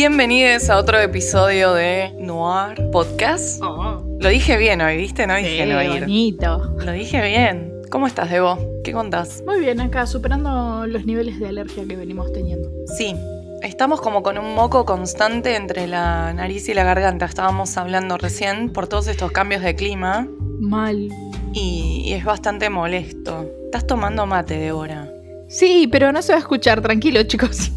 [0.00, 3.62] Bienvenidos a otro episodio de Noir Podcast.
[3.62, 5.26] Oh, Lo dije bien hoy, ¿viste?
[5.26, 6.00] No sí, dije ir.
[6.00, 6.76] bonito.
[6.84, 7.72] Lo dije bien.
[7.90, 8.58] ¿Cómo estás, Debo?
[8.84, 9.42] ¿Qué contás?
[9.46, 12.68] Muy bien, acá superando los niveles de alergia que venimos teniendo.
[12.98, 13.16] Sí,
[13.62, 17.24] estamos como con un moco constante entre la nariz y la garganta.
[17.24, 20.28] Estábamos hablando recién por todos estos cambios de clima
[20.60, 21.08] Mal.
[21.54, 23.50] y, y es bastante molesto.
[23.64, 25.10] Estás tomando mate, Débora.
[25.48, 27.70] Sí, pero no se va a escuchar, tranquilo, chicos.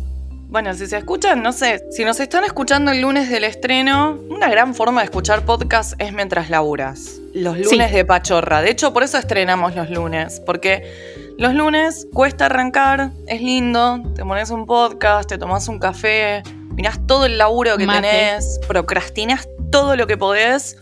[0.49, 4.49] Bueno, si se escuchan, no sé, si nos están escuchando el lunes del estreno, una
[4.49, 7.19] gran forma de escuchar podcast es mientras laburas.
[7.35, 7.95] Los lunes Sí.
[7.95, 8.61] de pachorra.
[8.63, 14.23] De hecho, por eso estrenamos los lunes, porque los lunes cuesta arrancar, es lindo, te
[14.25, 16.41] pones un podcast, te tomas un café,
[16.73, 18.07] mirás todo el laburo que Mate.
[18.07, 20.77] tenés, procrastinas todo lo que podés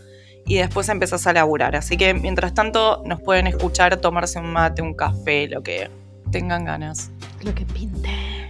[0.46, 1.76] y después empezás a laburar.
[1.76, 5.90] Así que mientras tanto nos pueden escuchar, tomarse un mate, un café, lo que
[6.32, 7.10] tengan ganas
[7.42, 8.08] Lo que pinte.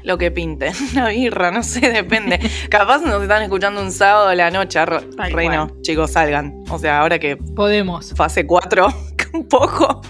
[0.09, 0.73] Lo que pinte.
[0.93, 2.41] Una birra, no sé, depende.
[2.71, 4.85] Capaz nos están escuchando un sábado a la noche.
[4.85, 5.81] Re, Tal re no, cual.
[5.83, 6.65] chicos, salgan.
[6.71, 8.13] O sea, ahora que Podemos.
[8.17, 8.89] fase 4,
[9.35, 10.01] un poco.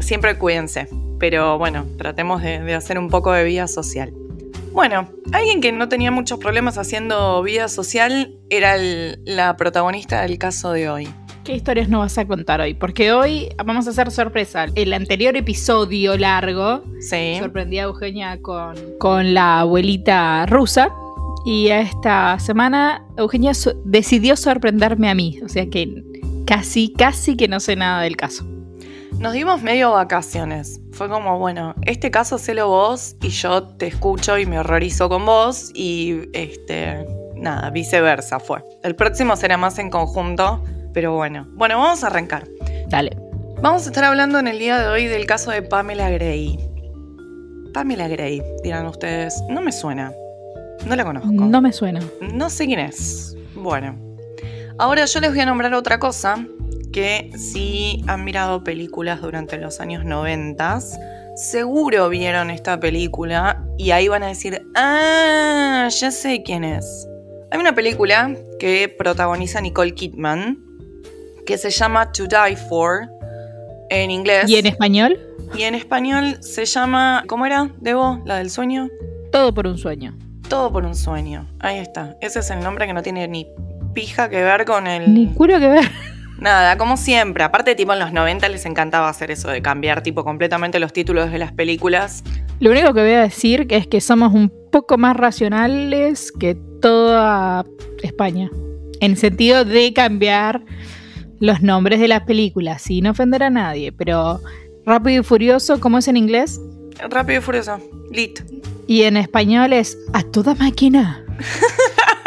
[0.00, 0.88] Siempre cuídense.
[1.20, 4.12] Pero bueno, tratemos de, de hacer un poco de vida social.
[4.72, 10.38] Bueno, alguien que no tenía muchos problemas haciendo vida social era el- la protagonista del
[10.38, 11.08] caso de hoy.
[11.48, 12.74] ¿Qué historias nos vas a contar hoy?
[12.74, 14.66] Porque hoy vamos a hacer sorpresa.
[14.74, 17.36] El anterior episodio largo Sí.
[17.38, 20.90] sorprendí a Eugenia con, con la abuelita rusa.
[21.46, 25.40] Y esta semana Eugenia so- decidió sorprenderme a mí.
[25.42, 26.02] O sea que
[26.44, 28.44] casi, casi que no sé nada del caso.
[29.18, 30.82] Nos dimos medio vacaciones.
[30.92, 35.24] Fue como, bueno, este caso hacelo vos y yo te escucho y me horrorizo con
[35.24, 37.06] vos y este,
[37.36, 38.62] nada, viceversa fue.
[38.84, 40.62] El próximo será más en conjunto,
[40.92, 41.46] pero bueno.
[41.52, 42.46] Bueno, vamos a arrancar.
[42.88, 43.16] Dale.
[43.60, 46.58] Vamos a estar hablando en el día de hoy del caso de Pamela Gray.
[47.74, 50.12] Pamela Gray, dirán ustedes, no me suena.
[50.86, 51.30] No la conozco.
[51.30, 52.00] No me suena.
[52.32, 53.36] No sé quién es.
[53.54, 53.96] Bueno.
[54.78, 56.46] Ahora yo les voy a nombrar otra cosa
[56.92, 60.78] que si han mirado películas durante los años 90,
[61.34, 67.08] seguro vieron esta película y ahí van a decir, ah, ya sé quién es.
[67.50, 70.67] Hay una película que protagoniza Nicole Kidman
[71.48, 73.08] que se llama To Die For
[73.88, 75.18] en inglés ¿Y en español?
[75.56, 77.70] y en español se llama, ¿cómo era?
[77.80, 78.88] Debo, la del sueño.
[79.32, 80.14] Todo por un sueño.
[80.50, 81.48] Todo por un sueño.
[81.60, 82.16] Ahí está.
[82.20, 83.46] Ese es el nombre que no tiene ni
[83.94, 85.14] pija que ver con el.
[85.14, 85.90] Ni culo que ver.
[86.38, 87.44] Nada, como siempre.
[87.44, 91.32] Aparte, tipo en los 90 les encantaba hacer eso de cambiar tipo completamente los títulos
[91.32, 92.24] de las películas.
[92.60, 97.64] Lo único que voy a decir es que somos un poco más racionales que toda
[98.02, 98.50] España.
[99.00, 100.62] En el sentido de cambiar
[101.40, 103.92] los nombres de las películas, sin ofender a nadie.
[103.92, 104.40] Pero
[104.84, 106.60] Rápido y Furioso, ¿cómo es en inglés?
[107.10, 107.78] Rápido y furioso.
[108.10, 108.40] Lit.
[108.86, 111.24] Y en español es a toda máquina.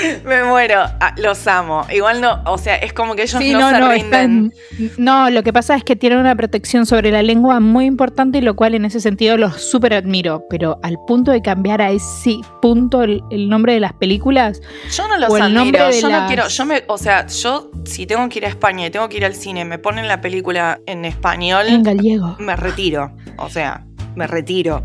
[0.24, 0.82] Me muero.
[1.00, 1.86] Ah, los amo.
[1.92, 4.52] Igual no, o sea, es como que ellos Sí, no, no, se no, rinden.
[4.78, 8.38] están- no, lo que pasa es que tienen una protección sobre la lengua muy importante
[8.38, 11.90] y lo cual en ese sentido los súper admiro, pero al punto de cambiar a
[11.90, 14.60] ese punto el, el nombre de las películas,
[14.94, 15.94] Yo no los O el nombre admiro.
[15.96, 16.48] de Yo no las- quiero.
[16.48, 19.24] Yo me, o sea, yo si tengo que ir a España y tengo que ir
[19.24, 21.66] al cine, me ponen la película en español.
[21.68, 22.36] en gallego.
[22.38, 23.12] me retiro.
[23.38, 24.82] O sea, me retiro.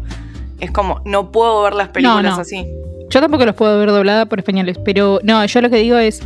[0.59, 2.41] Es como, no puedo ver las películas No, no.
[2.41, 2.65] así.
[3.11, 6.21] Yo tampoco los puedo ver doblada por españoles, pero no, yo lo que digo es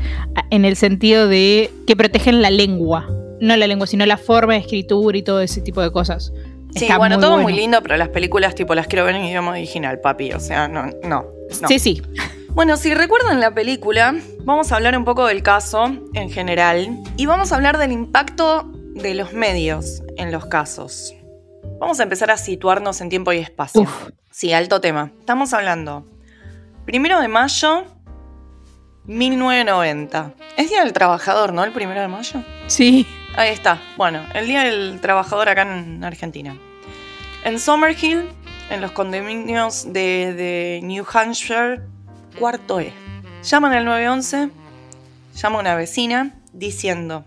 [0.51, 3.09] en el sentido de que protegen la lengua.
[3.42, 6.31] No la lengua, sino la forma de escritura y todo ese tipo de cosas.
[6.75, 7.44] Sí, Está bueno, todo bueno.
[7.44, 10.33] muy lindo, pero las películas tipo las quiero ver en idioma original, papi.
[10.33, 11.25] O sea, no, no.
[11.50, 11.68] no.
[11.68, 12.01] Sí, sí.
[12.50, 17.25] Bueno, si recuerdan la película, vamos a hablar un poco del caso en general y
[17.25, 21.13] vamos a hablar del impacto de los medios en los casos.
[21.80, 23.81] Vamos a empezar a situarnos en tiempo y espacio.
[23.81, 24.10] Uf.
[24.31, 25.12] Sí, alto tema.
[25.19, 26.06] Estamos hablando.
[26.86, 27.84] Primero de mayo,
[29.06, 30.34] 1990.
[30.56, 31.64] Es Día del Trabajador, ¿no?
[31.64, 32.44] El primero de mayo.
[32.68, 33.08] Sí.
[33.36, 33.82] Ahí está.
[33.98, 36.56] Bueno, el Día del Trabajador acá en Argentina.
[37.44, 38.30] En Summerhill,
[38.70, 41.82] en los condominios de, de New Hampshire,
[42.38, 42.94] cuarto E.
[43.44, 44.50] Llaman al 911,
[45.36, 47.26] llama una vecina diciendo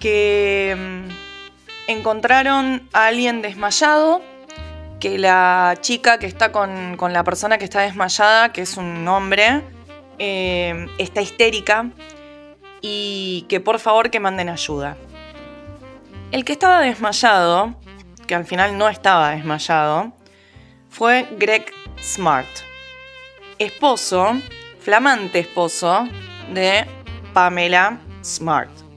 [0.00, 4.20] que mm, encontraron a alguien desmayado,
[5.00, 9.08] que la chica que está con, con la persona que está desmayada, que es un
[9.08, 9.62] hombre,
[10.18, 11.90] eh, está histérica
[12.82, 14.96] y que por favor que manden ayuda.
[16.30, 17.74] El que estaba desmayado,
[18.26, 20.12] que al final no estaba desmayado,
[20.90, 22.48] fue Greg Smart,
[23.58, 24.36] esposo,
[24.80, 26.06] flamante esposo
[26.52, 26.86] de
[27.32, 28.89] Pamela Smart.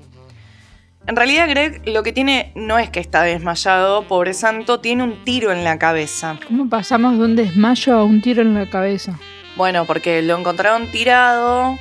[1.06, 5.24] En realidad Greg lo que tiene no es que está desmayado, pobre santo, tiene un
[5.26, 6.40] tiro en la cabeza.
[6.48, 9.20] ¿Cómo pasamos de un desmayo a un tiro en la cabeza?
[9.58, 11.78] Bueno, porque lo encontraron tirado,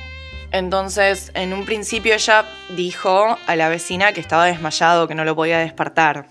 [0.51, 5.35] entonces en un principio ella dijo a la vecina que estaba desmayado, que no lo
[5.35, 6.27] podía despertar.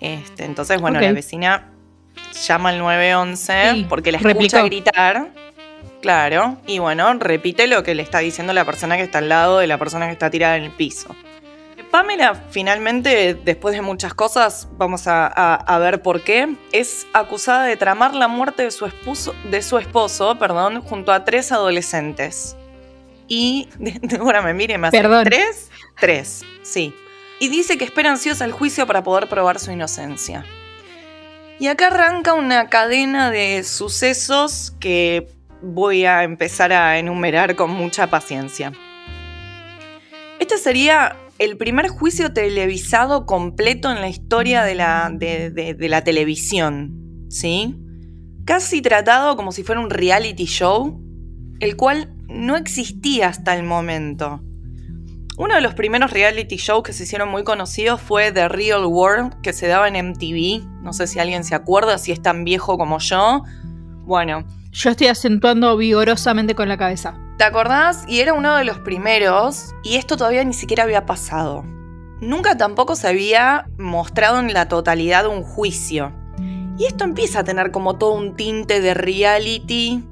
[0.00, 1.68] Este, entonces, bueno, la vecina
[2.46, 4.42] llama al 911 Sí, porque la replicó.
[4.44, 5.30] escucha gritar.
[6.02, 9.58] Claro, y bueno, repite lo que le está diciendo la persona que está al lado
[9.58, 11.14] de la persona que está tirada en el piso.
[11.92, 17.64] Pamela, finalmente, después de muchas cosas, vamos a, a- a ver por qué, es acusada
[17.64, 22.56] de tramar la muerte de su esposo, de su esposo perdón, junto a tres adolescentes.
[23.28, 25.24] Y, Débora me mire, me hace Perdón.
[25.24, 25.70] ¿Tres?
[26.00, 26.94] Tres, sí.
[27.38, 30.44] Y dice que espera ansiosa el juicio para poder probar su inocencia.
[31.58, 35.28] Y acá arranca una cadena de sucesos que
[35.62, 38.72] voy a empezar a enumerar con mucha paciencia.
[40.40, 47.26] Este sería el primer juicio televisado completo en la historia de la, de, la televisión,
[47.28, 47.76] ¿sí?
[48.44, 51.00] Casi tratado como si fuera un reality show,
[51.60, 54.40] el cual no existía hasta el momento.
[55.38, 59.40] Uno de los primeros reality shows que se hicieron muy conocidos fue The Real World,
[59.42, 60.82] que se daba en MTV.
[60.82, 63.42] No sé si alguien se acuerda, si es tan viejo como yo.
[64.04, 67.14] Bueno, Yo estoy acentuando vigorosamente con la cabeza.
[67.36, 68.04] ¿Te acordás?
[68.08, 71.62] Y era uno de los primeros, y esto todavía ni siquiera había pasado.
[72.20, 76.12] Nunca tampoco se había mostrado en la totalidad un juicio.
[76.78, 80.04] Y esto empieza a tener como todo un tinte de reality.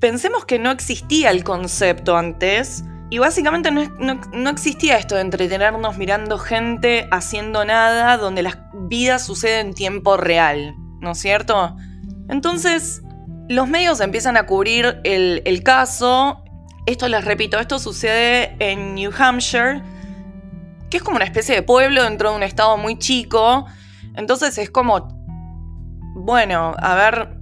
[0.00, 5.20] Pensemos que no existía el concepto antes, y básicamente no, no- no existía esto de
[5.20, 11.76] entretenernos mirando gente haciendo nada, donde las vidas suceden en tiempo real, ¿no es cierto?
[12.28, 13.02] Entonces,
[13.48, 16.42] los medios empiezan a cubrir el, caso.
[16.86, 19.82] Esto les repito, esto sucede en New Hampshire,
[20.90, 23.66] que es como una especie de pueblo dentro de un estado muy chico.
[24.14, 25.08] Entonces es como,
[26.14, 27.36] bueno, a ver,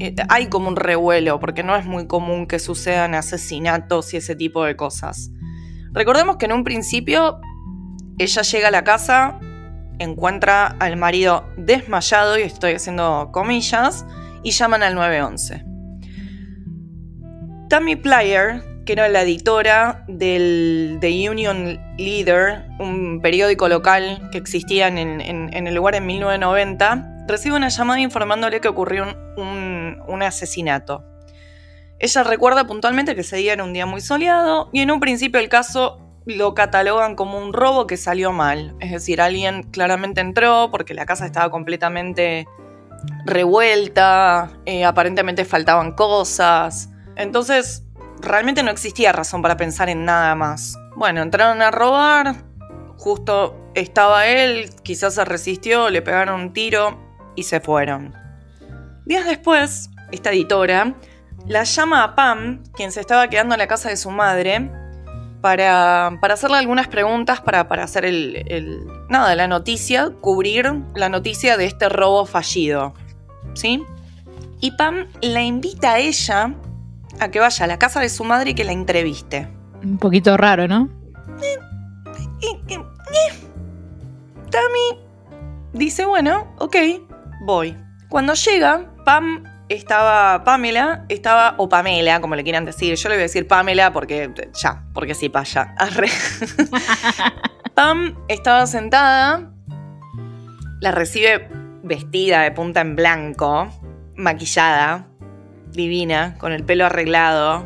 [0.00, 4.36] eh, hay como un revuelo, porque no es muy común que sucedan asesinatos y ese
[4.36, 5.30] tipo de cosas.
[5.92, 7.40] Recordemos que en un principio
[8.18, 9.38] ella llega a la casa,
[9.98, 14.06] encuentra al marido desmayado, y estoy haciendo comillas,
[14.42, 15.64] y llaman al 911.
[17.68, 24.88] Tammy Plyer, que era la editora del The Union Leader, un periódico local que existía
[24.88, 25.20] en,
[25.66, 29.04] el lugar en 1990, recibe una llamada informándole que ocurrió
[29.36, 31.04] un, un- un asesinato.
[32.00, 35.38] Ella recuerda puntualmente que ese día era un día muy soleado y en un principio
[35.38, 38.74] el caso lo catalogan como un robo que salió mal.
[38.80, 42.46] Es decir, alguien claramente entró porque la casa estaba completamente
[43.24, 46.90] revuelta, eh, aparentemente faltaban cosas.
[47.16, 47.84] Entonces,
[48.20, 50.76] realmente no existía razón para pensar en nada más.
[50.96, 52.34] Bueno, entraron a robar,
[52.96, 56.98] justo estaba él, quizás se resistió, le pegaron un tiro
[57.36, 58.14] y se fueron.
[59.06, 60.94] Días después, esta editora
[61.46, 64.70] la llama a Pam, quien se estaba quedando en la casa de su madre,
[65.40, 71.08] para, para hacerle algunas preguntas para, para hacer el, el- Nada, la noticia, cubrir la
[71.08, 72.94] noticia de este robo fallido.
[73.54, 73.82] ¿Sí?
[74.60, 76.54] Y Pam la invita a ella
[77.18, 79.48] a que vaya a la casa de su madre y que la entreviste.
[79.82, 80.88] Un poquito raro, ¿no?
[82.40, 82.78] Y, y- y-
[84.50, 85.00] Tammy
[85.72, 86.76] dice, bueno, ok,
[87.44, 87.76] voy.
[88.08, 93.20] Cuando llega, Pam estaba, Pamela estaba, o Pamela, como le quieran decir, yo le voy
[93.20, 95.74] a decir Pamela porque, ya, porque sí, paya.
[95.78, 96.08] Arre.
[97.74, 99.52] Pam estaba sentada,
[100.80, 101.48] la recibe
[101.84, 103.68] vestida de punta en blanco,
[104.16, 105.06] maquillada,
[105.68, 107.64] divina, con el pelo arreglado,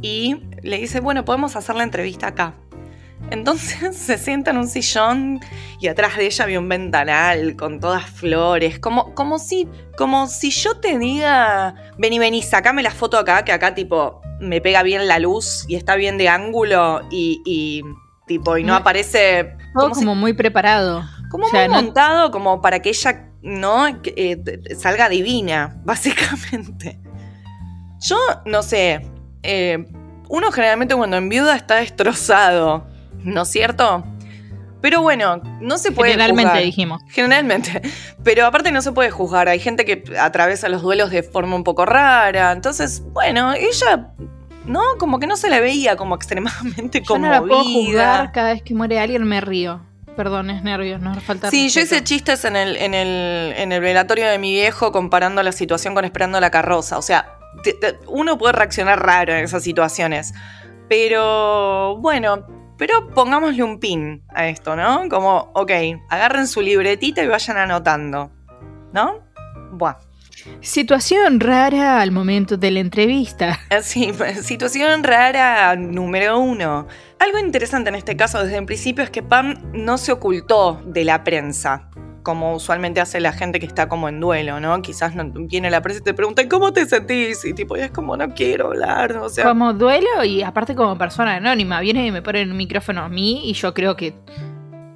[0.00, 2.54] y le dice, bueno, podemos hacer la entrevista acá.
[3.30, 5.40] Entonces se sienta en un sillón
[5.80, 10.50] y atrás de ella había un ventanal con todas flores, como, como, si, como si
[10.50, 15.06] yo te diga, vení, vení, sacame la foto acá, que acá tipo me pega bien
[15.08, 17.82] la luz y está bien de ángulo y, y,
[18.26, 18.76] tipo, y no Mm.
[18.76, 21.04] aparece Todo como, si- muy preparado.
[21.30, 24.42] como o sea, muy no- montado como para que ella no eh,
[24.78, 27.00] salga divina, básicamente.
[28.00, 28.16] Yo
[28.46, 29.00] no sé,
[29.42, 29.84] eh,
[30.28, 32.86] uno generalmente cuando enviuda está destrozado,
[33.24, 34.04] ¿no es cierto?
[34.80, 36.64] Pero bueno, no se puede Generalmente juzgar.
[36.64, 37.02] dijimos.
[37.08, 37.82] Generalmente.
[38.22, 39.48] Pero aparte no se puede juzgar.
[39.48, 42.52] Hay gente que atraviesa los duelos de forma un poco rara.
[42.52, 44.12] Entonces, bueno, ella,
[44.66, 44.80] ¿no?
[44.98, 48.62] Como que no se la veía como extremadamente Yo no la puedo juzgar, cada vez
[48.62, 49.80] que muere alguien me río.
[50.16, 53.80] Perdón, es nervios, no falta Sí, yo hice chistes en el, en, el, en el
[53.80, 56.98] velatorio de mi viejo comparando la situación con esperando la carroza.
[56.98, 60.34] O sea, te- te- uno puede reaccionar raro en esas situaciones.
[60.88, 62.44] Pero bueno,
[62.78, 65.08] pero pongámosle un pin a esto, ¿no?
[65.10, 65.72] Como, ok,
[66.08, 68.30] agarren su libretita y vayan anotando.
[68.92, 69.20] ¿No?
[69.72, 69.96] Buah.
[70.60, 73.58] Situación rara al momento de la entrevista.
[73.70, 76.86] Así, situación rara número uno.
[77.18, 81.04] Algo interesante en este caso desde el principio es que Pam no se ocultó de
[81.04, 81.90] la prensa,
[82.28, 84.82] como usualmente hace la gente que está como en duelo, ¿no?
[84.82, 87.42] Quizás no, viene la prensa y te pregunta, ¿cómo te sentís?
[87.46, 89.46] Y tipo, y es como, no quiero hablar, o sea...
[89.46, 91.80] Como duelo y aparte como persona anónima.
[91.80, 94.12] Viene y me pone el micrófono a mí y yo creo que...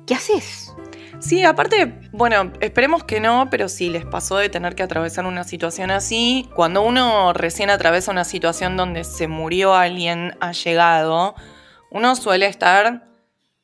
[0.06, 0.74] ¿Qué haces?
[1.20, 5.44] Sí, aparte, bueno, esperemos que no, pero si les pasó de tener que atravesar una
[5.44, 11.34] situación así, cuando uno recién atraviesa una situación donde se murió alguien allegado,
[11.90, 13.08] uno suele estar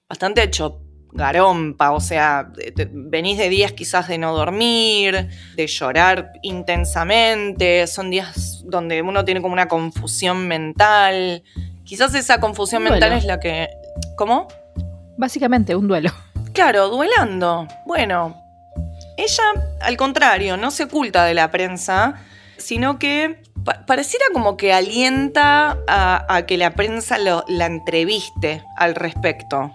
[0.09, 0.81] bastante hecho
[1.13, 2.51] garompa, o sea,
[2.93, 9.41] venís de días quizás de no dormir, de llorar intensamente, son días donde uno tiene
[9.41, 11.43] como una confusión mental.
[11.85, 13.17] Quizás esa confusión Un mental duelo.
[13.19, 13.69] es la que...
[14.17, 14.49] ¿Cómo?
[15.17, 16.11] Básicamente, un duelo.
[16.53, 17.67] Claro, duelando.
[17.87, 18.37] Bueno,
[19.17, 19.43] ella,
[19.81, 22.15] al contrario, no se oculta de la prensa,
[22.57, 28.63] sino que pa- pareciera como que alienta a, a que la prensa lo- la entreviste
[28.77, 29.73] al respecto.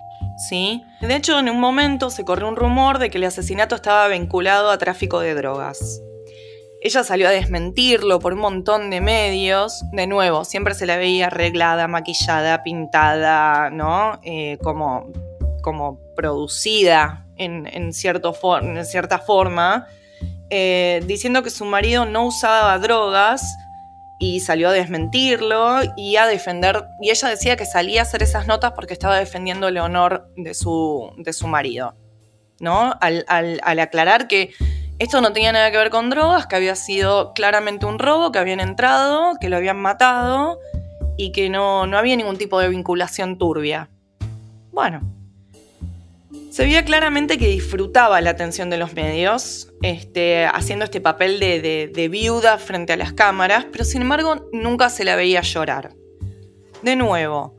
[1.01, 4.71] De hecho, en un momento se corrió un rumor de que el asesinato estaba vinculado
[4.71, 6.01] a tráfico de drogas.
[6.81, 9.83] Ella salió a desmentirlo por un montón de medios.
[9.93, 14.19] De nuevo, siempre se la veía arreglada, maquillada, pintada, ¿no?
[14.23, 15.09] Eh, como,
[15.61, 18.35] como producida en, cierto
[18.83, 19.87] cierta forma,
[20.49, 23.55] eh, diciendo que su marido no usaba drogas
[24.25, 28.47] y salió a desmentirlo y a defender, y ella decía que salía a hacer esas
[28.47, 31.93] notas porque estaba defendiendo el honor de su, de su marido,
[32.61, 32.93] ¿no?
[33.01, 34.51] Al, al- aclarar que
[34.97, 38.39] esto no tenía nada que ver con drogas, que había sido claramente un robo, que
[38.39, 40.57] habían entrado, que lo habían matado
[41.17, 43.89] y que no, no había ningún tipo de vinculación turbia.
[44.71, 45.01] Bueno,
[46.53, 52.07] se veía claramente que disfrutaba la atención de los medios, este, haciendo este papel de,
[52.11, 55.95] viuda frente a las cámaras, pero sin embargo nunca se la veía llorar.
[56.83, 57.57] De nuevo,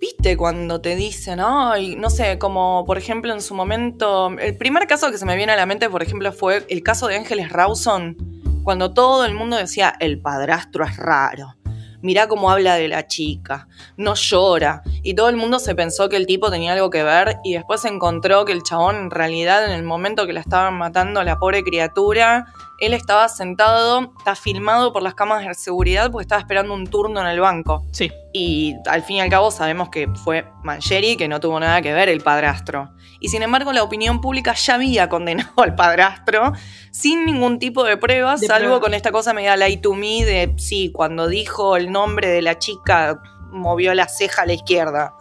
[0.00, 4.86] ¿viste cuando te dicen, ay, no sé, como por ejemplo en su momento, el primer
[4.86, 7.50] caso que se me viene a la mente, por ejemplo, fue el caso de Ángeles
[7.50, 8.16] Rawson,
[8.62, 11.56] cuando todo el mundo decía, el padrastro es raro.
[12.00, 14.82] Mirá cómo habla de la chica, no llora.
[15.02, 17.80] Y todo el mundo se pensó que el tipo tenía algo que ver y después
[17.80, 21.24] se encontró que el chabón en realidad en el momento que la estaban matando a
[21.24, 22.46] la pobre criatura,
[22.78, 27.20] él estaba sentado, está filmado por las cámaras de seguridad porque estaba esperando un turno
[27.20, 27.84] en el banco.
[27.90, 28.10] Sí.
[28.32, 31.92] Y al fin y al cabo sabemos que fue Mancheri, que no tuvo nada que
[31.92, 32.90] ver el padrastro.
[33.20, 36.52] Y sin embargo la opinión pública ya había condenado al padrastro
[36.92, 38.80] sin ningún tipo de pruebas, De salvo prueba.
[38.80, 42.58] con esta cosa media lie to me de, sí, cuando dijo el nombre de la
[42.58, 43.20] chica,
[43.50, 45.14] movió la ceja a la izquierda.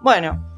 [0.00, 0.56] Bueno,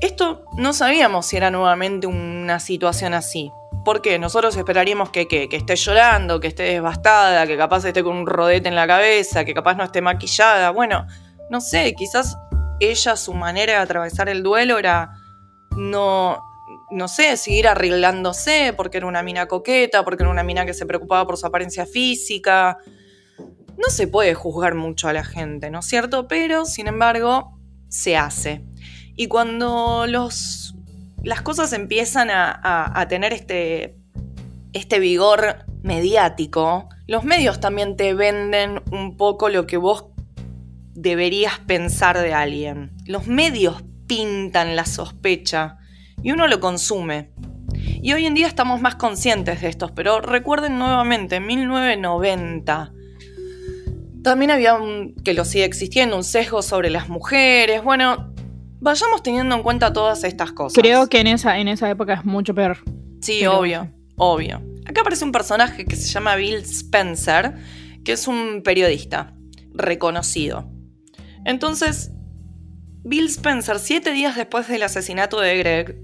[0.00, 3.50] esto no sabíamos si era nuevamente una situación así.
[3.84, 4.18] ¿Por qué?
[4.18, 8.26] Nosotros esperaríamos que, que, que esté llorando, que esté devastada, que capaz esté con un
[8.26, 10.70] rodete en la cabeza, que capaz no esté maquillada.
[10.70, 11.06] Bueno,
[11.50, 12.36] no sé, quizás
[12.80, 15.12] ella, su manera de atravesar el duelo era
[15.76, 16.38] no,
[16.90, 20.86] no sé, seguir arreglándose porque era una mina coqueta, porque era una mina que se
[20.86, 22.78] preocupaba por su apariencia física.
[23.76, 26.28] No se puede juzgar mucho a la gente, ¿no es cierto?
[26.28, 28.64] Pero, sin embargo, se hace.
[29.16, 30.74] Y cuando los,
[31.24, 33.96] las cosas empiezan a, tener este,
[34.72, 40.06] este vigor mediático, los medios también te venden un poco lo que vos
[40.94, 42.92] deberías pensar de alguien.
[43.06, 45.78] Los medios pintan la sospecha
[46.22, 47.30] y uno lo consume.
[48.02, 52.92] Y hoy en día estamos más conscientes de estos, pero recuerden nuevamente, en 1990
[54.22, 57.84] también había un, que lo sigue existiendo, un sesgo sobre las mujeres.
[57.84, 58.33] Bueno,
[58.84, 60.74] vayamos teniendo en cuenta todas estas cosas.
[60.80, 62.76] Creo que en esa, en esa época es mucho peor.
[63.20, 64.62] Sí, Pero- obvio, obvio.
[64.86, 67.54] Acá aparece un personaje que se llama Bill Spencer,
[68.04, 69.34] que es un periodista
[69.72, 70.68] reconocido.
[71.46, 72.12] Entonces,
[73.02, 75.98] Bill Spencer, siete días después del asesinato de Greg,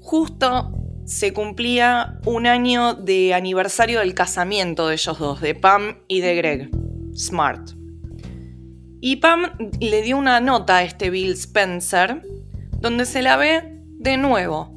[0.00, 0.72] justo
[1.04, 6.34] se cumplía un año de aniversario del casamiento de ellos dos, de Pam y de
[6.34, 6.70] Greg
[7.14, 7.70] Smart.
[9.02, 9.46] Y Pam
[9.80, 12.22] le dio una nota a este Bill Spencer,
[12.80, 14.76] donde se la ve De nuevo,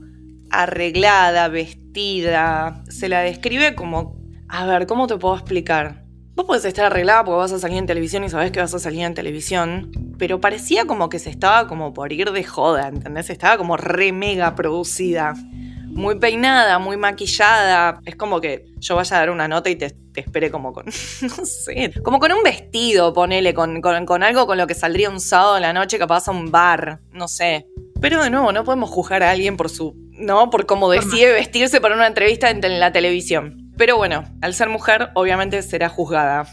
[0.50, 6.04] arreglada, vestida, se la describe como, a ver, ¿cómo te puedo explicar?
[6.36, 8.80] Vos podés estar arreglada porque vas a salir en televisión y sabés que vas a
[8.80, 13.30] salir en televisión, pero parecía como que se estaba como por ir de joda, ¿entendés?
[13.30, 15.36] Estaba como re mega producida.
[15.94, 18.00] Muy peinada, muy maquillada.
[18.06, 20.86] Es como que yo vaya a dar una nota y te, te espere como con,
[21.38, 25.10] no sé, como con un vestido, ponele, con, con, con algo con lo que saldría
[25.10, 27.68] un sábado en la noche capaz a un bar, no sé.
[28.02, 30.50] Pero de nuevo, no podemos juzgar a alguien por su, ¿no?
[30.50, 33.72] Por cómo decide vestirse para una entrevista en, en la televisión.
[33.78, 36.46] Pero bueno, al ser mujer, obviamente será juzgada.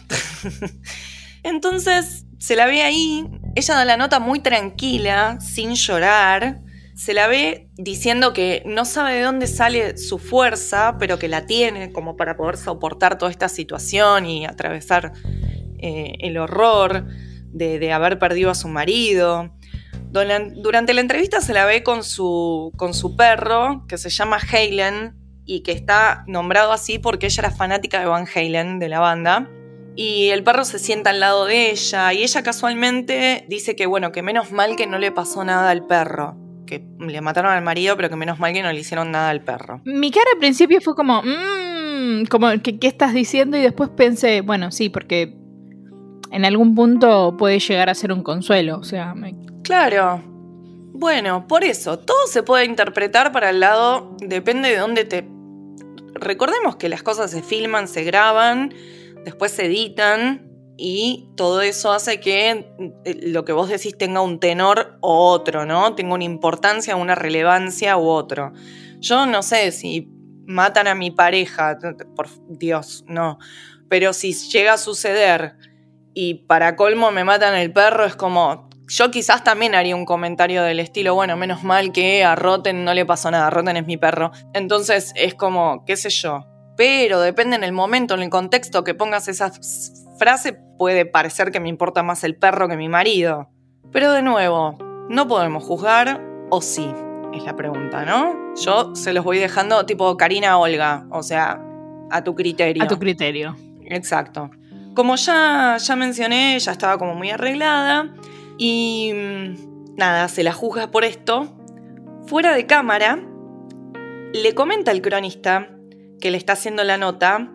[1.42, 6.61] Entonces, se la ve ahí, ella da la nota muy tranquila, sin llorar.
[7.00, 11.47] Se la ve diciendo que no sabe de dónde sale su fuerza, pero que la
[11.47, 15.14] tiene como para poder soportar toda esta situación y atravesar
[15.78, 17.07] eh, el horror
[17.54, 19.50] de, haber perdido a su marido.
[20.11, 25.16] Durante la entrevista se la ve con su, con su perro, que se llama Halen,
[25.47, 29.49] y que está nombrado así porque ella era fanática de Van Halen, de la banda.
[29.97, 34.12] Y el perro se sienta al lado de ella y ella casualmente dice que bueno,
[34.12, 36.50] que menos mal que no le pasó nada al perro.
[36.71, 39.43] Que le mataron al marido, pero que menos mal que no le hicieron nada al
[39.43, 39.81] perro.
[39.85, 43.57] Mi cara al principio fue como, mmm, como, ¿qué, ¿qué estás diciendo?
[43.57, 45.37] Y después pensé, bueno, sí, porque
[46.31, 48.79] en algún punto puede llegar a ser un consuelo.
[48.79, 49.35] O sea, me...
[49.65, 50.23] Claro.
[50.93, 55.29] Bueno, por eso, todo se puede interpretar para el lado, depende de dónde te
[56.15, 58.73] recordemos que las cosas se filman, se graban,
[59.25, 60.50] después se editan
[60.83, 62.73] y todo eso hace que
[63.05, 65.95] eh, lo que vos decís tenga un tenor u otro, ¿no?
[65.95, 68.55] Tenga una importancia, una relevancia u otro.
[68.99, 70.09] Yo no sé si
[70.47, 71.79] matan a mi pareja,
[72.17, 73.39] por Dios, no.
[73.91, 75.57] Pero si llega a suceder
[76.15, 80.63] y para colmo me matan el perro, es como, yo quizás también haría un comentario
[80.63, 83.99] del estilo, bueno, menos mal que a Rotten no le pasó nada, Rotten es mi
[83.99, 84.33] perro.
[84.55, 86.47] Entonces es como, qué sé yo.
[86.79, 89.53] Pero depende en el momento, en el contexto que pongas esa
[90.20, 93.48] frase, puede parecer que me importa más el perro que mi marido.
[93.90, 94.76] Pero de nuevo,
[95.09, 96.92] no podemos juzgar, o sí,
[97.33, 98.54] es la pregunta, ¿no?
[98.62, 101.59] Yo se los voy dejando tipo Karina Olga, o sea,
[102.11, 102.85] a tu criterio.
[102.85, 103.56] A tu criterio.
[103.87, 104.50] Exacto.
[104.94, 108.14] Como ya, ya mencioné, ya estaba como muy arreglada.
[108.59, 111.56] Y mm, nada, se la juzga por esto.
[112.26, 113.18] Fuera de cámara,
[114.35, 115.70] le comenta al cronista
[116.20, 117.50] que le está haciendo la nota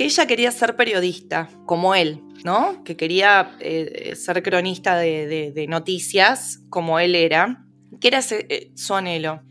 [0.00, 2.82] que ella quería ser periodista, como él, ¿no?
[2.84, 7.66] Que quería eh, ser cronista de, noticias, como él era,
[8.00, 9.42] que era eh, su anhelo.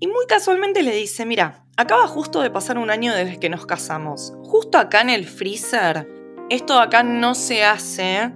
[0.00, 3.64] Y muy casualmente le dice, mira, acaba justo de pasar un año desde que nos
[3.64, 4.34] casamos.
[4.42, 6.06] Justo acá en el freezer,
[6.50, 8.30] esto acá no se hace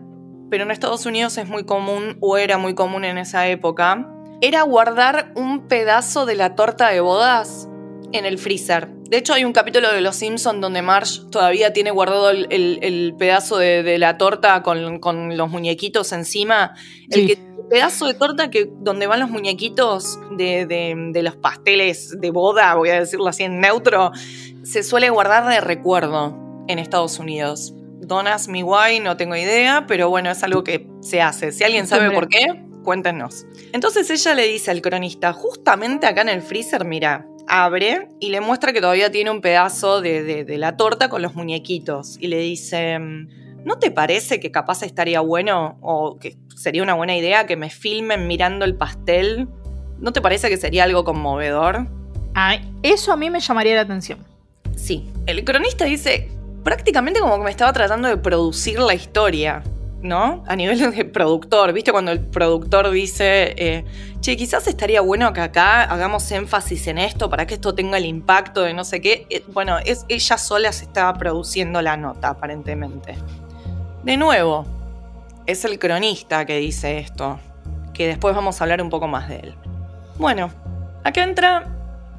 [0.48, 4.08] pero en Estados Unidos es muy común, o era muy común en esa época,
[4.40, 7.68] era guardar un pedazo de la torta de bodas
[8.12, 8.88] en el freezer.
[9.08, 12.78] De hecho, hay un capítulo de Los Simpsons donde Marge todavía tiene guardado el, el,
[12.82, 16.74] el pedazo de, de, la torta con, con, los muñequitos encima.
[17.10, 17.20] Sí.
[17.20, 22.18] El, que, el, pedazo de torta que, donde van los muñequitos de, de, los pasteles
[22.18, 24.12] de boda, voy a decirlo así en neutro,
[24.62, 27.74] se suele guardar de recuerdo en Estados Unidos.
[28.00, 31.52] Don't ask me why, no tengo idea, pero bueno, es algo que se hace.
[31.52, 32.46] Si alguien sabe por qué,
[32.84, 33.46] cuéntenos.
[33.72, 38.40] Entonces ella le dice al cronista, justamente acá en el freezer, mira, abre y le
[38.40, 42.16] muestra que todavía tiene un pedazo de, de, de la torta con los muñequitos.
[42.20, 47.16] Y le dice, ¿no te parece que capaz estaría bueno o que sería una buena
[47.16, 49.48] idea que me filmen mirando el pastel?
[49.98, 51.88] ¿No te parece que sería algo conmovedor?
[52.34, 54.24] Ay, eso a mí me llamaría la atención.
[54.76, 56.28] Sí, el cronista dice,
[56.62, 59.62] prácticamente como que me estaba tratando de producir la historia,
[60.02, 60.44] ¿no?
[60.46, 61.90] A nivel de productor, ¿viste?
[61.90, 63.84] Cuando el productor dice, eh,
[64.20, 68.04] che, quizás estaría bueno que acá hagamos énfasis en esto para que esto tenga el
[68.04, 69.26] impacto de no sé qué.
[69.30, 73.16] Eh, bueno, es, ella sola se estaba produciendo la nota, aparentemente.
[74.04, 74.66] De nuevo,
[75.46, 77.38] es el cronista que dice esto,
[77.94, 79.54] que después vamos a hablar un poco más de él.
[80.18, 80.50] Bueno,
[81.04, 81.66] acá entra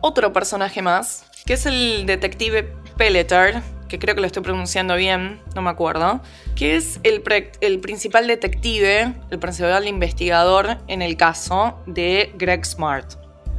[0.01, 2.63] otro personaje más, que es el detective
[2.97, 6.21] Pelleter, que creo que lo estoy pronunciando bien, no me acuerdo,
[6.55, 7.21] que es el,
[7.59, 13.15] el, principal detective, el principal investigador en el caso de Greg Smart,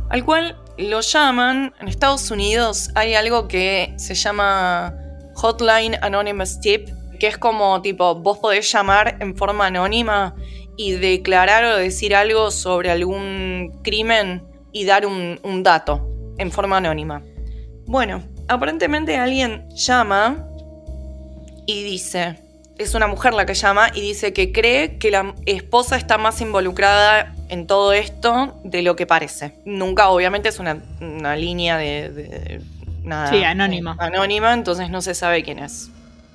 [0.08, 4.94] al cual lo llaman, en Estados Unidos hay algo que se llama
[5.34, 6.88] Hotline Anonymous Tip,
[7.18, 10.34] que es como tipo, vos podés llamar en forma anónima
[10.76, 16.78] y declarar o decir algo sobre algún crimen y dar un, un dato en forma
[16.78, 17.22] anónima.
[17.84, 20.46] Bueno, aparentemente alguien llama
[21.66, 22.36] y dice,
[22.78, 26.40] es una mujer la que llama y dice que cree que la esposa está más
[26.40, 29.54] involucrada en todo esto de lo que parece.
[29.64, 32.60] Nunca, obviamente, es una, una línea de, de-
[33.04, 33.30] nada.
[33.30, 33.96] Sí, anónima.
[33.98, 35.90] Anónima, entonces no se sabe quién es.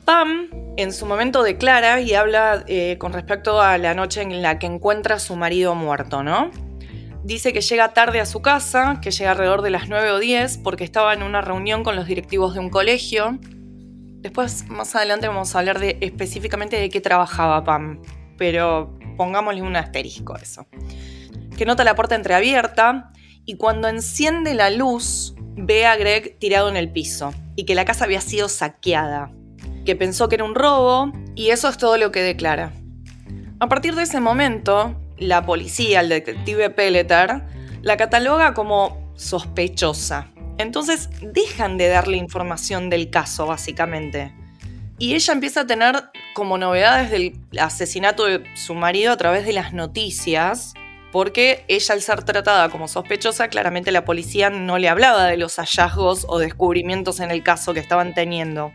[0.06, 4.60] Pam en su momento declara y habla eh, con respecto a la noche en la
[4.60, 6.52] que encuentra a su marido muerto, ¿no?
[7.26, 10.60] Dice que llega tarde a su casa, que llega alrededor de las 9 o 10
[10.60, 13.40] porque estaba en una reunión con los directivos de un colegio.
[14.22, 18.00] Después, más adelante, vamos a hablar de específicamente de qué trabajaba Pam,
[18.38, 20.68] pero pongámosle un asterisco a eso.
[21.58, 23.12] Que nota la puerta entreabierta
[23.44, 27.86] y cuando enciende la luz ve a Greg tirado en el piso y que la
[27.86, 29.32] casa había sido saqueada,
[29.84, 32.72] que pensó que era un robo y eso es todo lo que declara.
[33.60, 37.44] A partir de ese momento, la policía, el detective Pelleter,
[37.82, 40.32] la cataloga como sospechosa.
[40.58, 44.34] Entonces dejan de darle información del caso, básicamente.
[44.98, 49.52] Y ella empieza a tener como novedades del asesinato de su marido a través de
[49.52, 50.74] las noticias,
[51.12, 55.58] porque ella al ser tratada como sospechosa, claramente la policía no le hablaba de los
[55.58, 58.72] hallazgos o descubrimientos en el caso que estaban teniendo,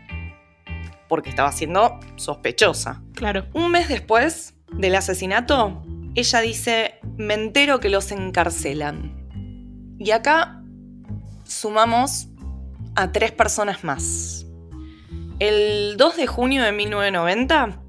[1.07, 3.01] porque estaba siendo sospechosa.
[3.15, 3.47] Claro.
[3.53, 5.83] Un mes después del asesinato,
[6.15, 9.17] ella dice, me entero que los encarcelan.
[9.99, 10.63] Y acá
[11.43, 12.27] sumamos
[12.95, 14.45] a tres personas más.
[15.39, 17.81] El 2 de junio de 1990,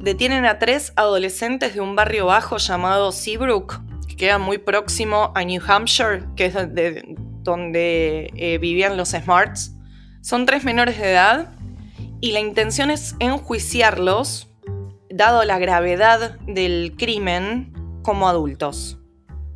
[0.00, 5.44] detienen a tres adolescentes de un barrio bajo llamado Seabrook, que queda muy próximo a
[5.44, 9.74] New Hampshire, que es de- donde eh, vivían los Smarts.
[10.20, 11.52] Son tres menores de edad
[12.20, 14.47] y la intención es enjuiciarlos,
[15.10, 18.98] dado la gravedad del crimen, como adultos.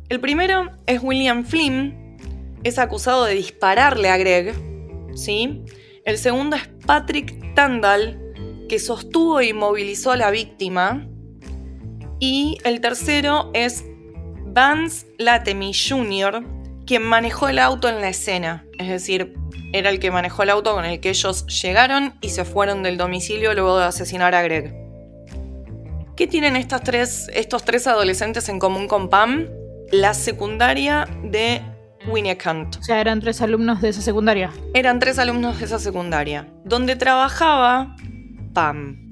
[0.09, 2.17] El primero es William Flynn,
[2.63, 4.53] es acusado de dispararle a Greg,
[5.15, 5.63] ¿sí?
[6.05, 8.19] El segundo es Patrick Tandal,
[8.69, 11.07] que sostuvo e inmovilizó a la víctima.
[12.19, 13.85] Y el tercero es
[14.45, 16.43] Vance Latemy Jr.,
[16.85, 18.65] quien manejó el auto en la escena.
[18.77, 19.33] Es decir,
[19.71, 22.97] era el que manejó el auto con el que ellos llegaron y se fueron del
[22.97, 24.82] domicilio luego de asesinar a Greg.
[26.15, 29.49] ¿Qué tienen estas tres, estos tres adolescentes en común con Pam?
[29.91, 31.63] La secundaria de
[32.05, 32.77] Winnicott.
[32.77, 34.51] O sea, eran tres alumnos de esa secundaria.
[34.75, 37.95] Eran tres alumnos de esa secundaria, donde trabajaba
[38.53, 39.09] Pam.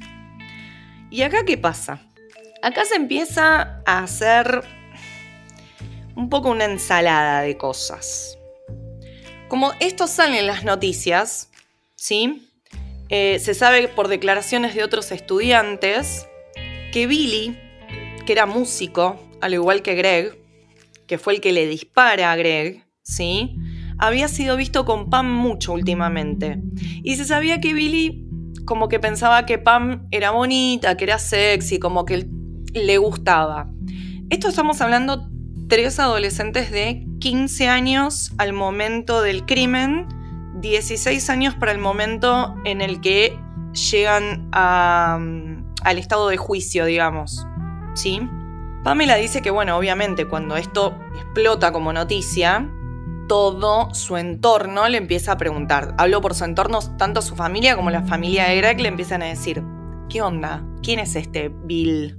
[1.10, 2.08] ¿Y acá qué pasa?
[2.62, 4.64] Acá se empieza a hacer
[6.16, 8.38] un poco una ensalada de cosas.
[9.48, 11.50] Como esto sale en las noticias,
[11.96, 12.48] ¿sí?
[13.10, 16.28] Eh, se sabe por declaraciones de otros estudiantes
[16.92, 17.58] que Billy,
[18.26, 20.38] que era músico, al igual que Greg,
[21.08, 23.56] que fue el que le dispara a Greg, ¿sí?
[23.98, 26.62] Había sido visto con Pam mucho últimamente.
[27.04, 28.26] Y se sabía que Billy
[28.66, 32.28] como que pensaba que Pam era bonita, que era sexy, como que
[32.74, 33.70] le gustaba.
[34.30, 35.30] Esto estamos hablando
[35.68, 40.08] tres adolescentes de 15 años al momento del crimen,
[40.62, 43.38] 16 años para el momento en el que
[43.92, 45.20] llegan a,
[45.82, 47.46] al estado de juicio, digamos.
[47.94, 48.22] ¿Sí?
[48.84, 52.68] Pamela dice que, bueno, obviamente cuando esto explota como noticia,
[53.28, 55.94] todo su entorno le empieza a preguntar.
[55.98, 59.26] Hablo por su entorno, tanto su familia como la familia de Greg le empiezan a
[59.26, 59.64] decir,
[60.10, 60.64] ¿qué onda?
[60.82, 62.18] ¿Quién es este Bill?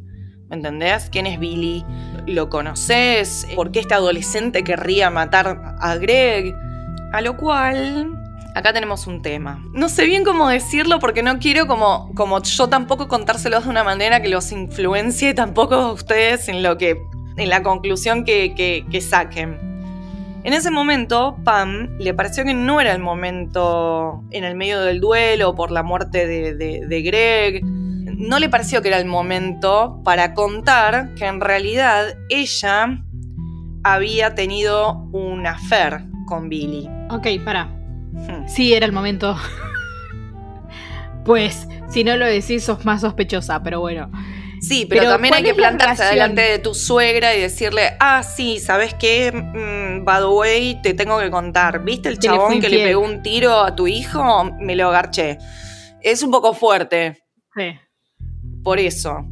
[0.48, 1.08] ¿Me entendés?
[1.10, 1.84] ¿Quién es Billy?
[2.26, 3.46] ¿Lo conoces?
[3.56, 6.54] ¿Por qué este adolescente querría matar a Greg?
[7.12, 8.21] A lo cual,
[8.54, 9.62] acá tenemos un tema.
[9.72, 13.84] No sé bien cómo decirlo porque no quiero como, como yo tampoco contárselos de una
[13.84, 17.02] manera que los influencie tampoco a ustedes en lo que.
[17.36, 19.72] en la conclusión que, que, que saquen.
[20.44, 25.00] En ese momento, Pam le pareció que no era el momento en el medio del
[25.00, 27.64] duelo por la muerte de Greg.
[27.64, 33.02] No le pareció que era el momento para contar que en realidad ella
[33.84, 36.88] había tenido un affair con Billy.
[37.10, 37.81] Ok, para.
[38.12, 38.46] Hmm.
[38.48, 39.36] Sí, era el momento.
[41.24, 44.10] pues, si no lo decís, sos más sospechosa, pero bueno.
[44.60, 48.22] Sí, pero, Pero, también hay ¿cuál que plantarse delante de tu suegra y decirle, ah,
[48.22, 49.32] sí, ¿sabes qué?
[49.32, 51.82] Mm, by the way, te tengo que contar.
[51.82, 54.44] ¿Viste el le chabón que le pegó un tiro a tu hijo?
[54.60, 55.38] Me lo agarché.
[56.00, 57.24] Es un poco fuerte,
[57.56, 57.76] Sí.
[58.62, 59.24] por eso.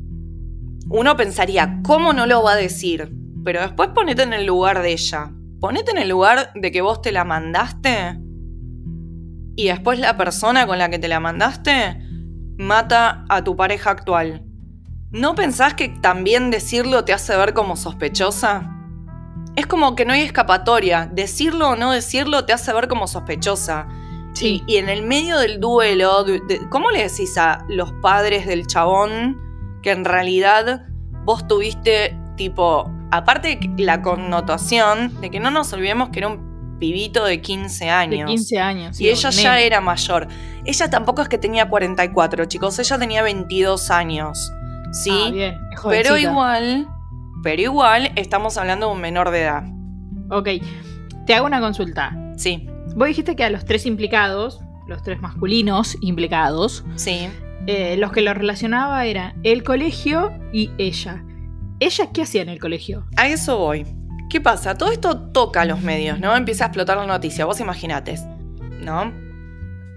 [0.88, 3.12] Uno pensaría, ¿cómo no lo va a decir?
[3.44, 5.30] Pero después ponete en el lugar de ella.
[5.60, 8.18] Ponete en el lugar de que vos te la mandaste
[9.62, 11.98] y después la persona con la que te la mandaste
[12.58, 14.42] mata a tu pareja actual.
[15.10, 18.70] ¿No pensás que también decirlo te hace ver como sospechosa?
[19.56, 21.08] Es como que no hay escapatoria.
[21.12, 23.88] Decirlo o no decirlo te hace ver como sospechosa.
[24.34, 24.62] Sí.
[24.66, 28.66] Y, y en el medio del duelo, de- ¿cómo le decís a los padres del
[28.66, 29.36] chabón
[29.82, 30.86] que en realidad
[31.24, 36.49] vos tuviste tipo aparte la connotación de que no nos olvidemos que era un
[36.80, 38.26] pibito de 15 años.
[38.28, 39.00] De 15 años.
[39.00, 40.26] y ella ya era mayor.
[40.64, 44.52] Ella tampoco es que tenía 44, chicos, ella tenía 22 años.
[44.90, 46.88] Sí, ah, bien, pero igual,
[47.44, 49.62] pero igual estamos hablando de un menor de edad.
[50.30, 50.48] Ok,
[51.26, 52.16] te hago una consulta.
[52.36, 52.66] Sí.
[52.96, 57.28] Vos dijiste que a los tres implicados, los tres masculinos implicados, sí.
[57.66, 61.22] Eh, los que lo relacionaba eran el colegio y ella.
[61.78, 63.06] ¿Ella qué hacía en el colegio?
[63.16, 63.86] A eso voy.
[64.30, 64.76] ¿Qué pasa?
[64.76, 66.36] Todo esto toca a los medios, ¿no?
[66.36, 67.46] Empieza a explotar la noticia.
[67.46, 68.14] Vos imaginate,
[68.80, 69.12] ¿no?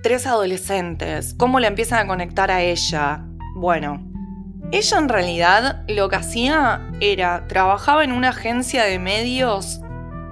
[0.02, 1.36] Tres adolescentes.
[1.38, 3.24] ¿Cómo le empiezan a conectar a ella?
[3.56, 4.04] Bueno,
[4.72, 9.82] ella en realidad lo que hacía era, trabajaba en una agencia de medios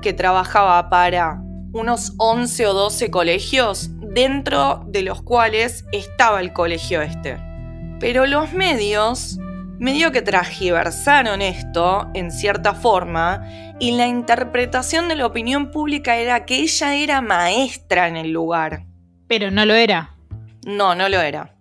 [0.02, 1.40] que trabajaba para
[1.72, 7.38] unos 11 o 12 colegios, dentro de los cuales estaba el colegio este.
[8.00, 9.38] Pero los medios
[9.82, 13.44] medio que tragiversaron esto en cierta forma
[13.82, 18.86] y la interpretación de la opinión pública era que ella era maestra en el lugar.
[19.28, 20.16] Pero no lo era.
[20.68, 21.56] No, no lo era.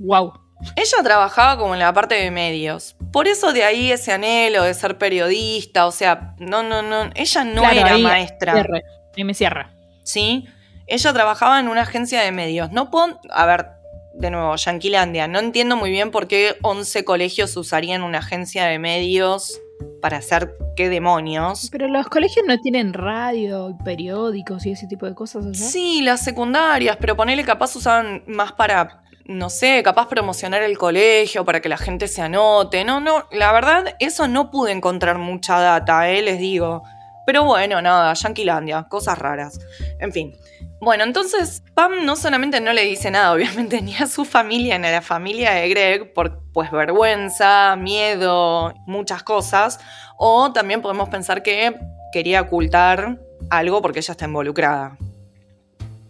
[0.00, 0.32] Wow.
[0.74, 2.96] Ella trabajaba como en la parte de medios.
[3.12, 7.44] Por eso de ahí ese anhelo de ser periodista, o sea, no, no, no, ella
[7.44, 8.54] no era maestra.
[8.54, 8.82] Cierre.
[9.16, 9.72] Ahí me cierra.
[10.02, 10.48] Sí,
[10.88, 12.72] ella trabajaba en una agencia de medios.
[12.72, 13.68] No puedo, a ver,
[14.14, 18.80] de nuevo, Yanquilandia, no entiendo muy bien por qué 11 colegios usarían una agencia de
[18.80, 19.60] medios
[20.00, 21.68] para hacer qué demonios.
[21.70, 25.54] Pero los colegios no tienen radio, periódicos y ese tipo de cosas, ¿no?
[25.54, 31.44] Sí, las secundarias, pero ponele capaz usaban más para no sé, capaz promocionar el colegio
[31.44, 32.84] para que la gente se anote.
[32.84, 36.82] No, no, la verdad, eso no pude encontrar mucha data, eh, les digo.
[37.26, 39.60] Pero bueno, nada, Yanquilandia, cosas raras.
[40.00, 40.34] En fin.
[40.80, 44.88] Bueno, entonces Pam no solamente no le dice nada, obviamente, ni a su familia, ni
[44.88, 49.80] a la familia de Greg, por pues vergüenza, miedo, muchas cosas.
[50.16, 51.76] O también podemos pensar que
[52.12, 53.20] quería ocultar
[53.50, 54.96] algo porque ella está involucrada.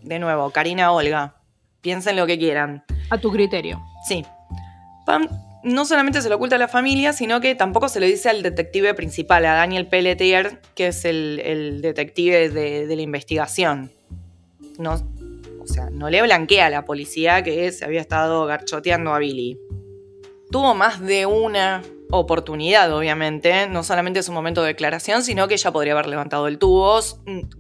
[0.02, 1.34] De nuevo, Karina Olga.
[1.80, 2.84] Piensen lo que quieran.
[3.10, 3.80] A tu criterio.
[4.06, 4.24] Sí.
[5.06, 5.28] Pam
[5.62, 8.42] no solamente se lo oculta a la familia, sino que tampoco se lo dice al
[8.42, 13.92] detective principal, a Daniel Pelletier, que es el, detective de, la investigación.
[14.81, 14.95] No,
[15.61, 19.59] o sea, no le blanquea a la policía que se había estado garchoteando a Billy.
[20.51, 25.71] Tuvo más de una oportunidad, obviamente, no solamente su momento de declaración, sino que ella
[25.71, 26.99] podría haber levantado el tubo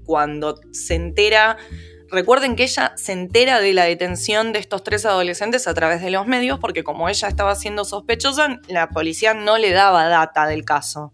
[0.04, 1.56] cuando se entera
[2.10, 6.10] Recuerden que ella se entera de la detención de estos tres adolescentes a través de
[6.10, 10.64] los medios porque como ella estaba siendo sospechosa, la policía no le daba data del
[10.64, 11.12] caso.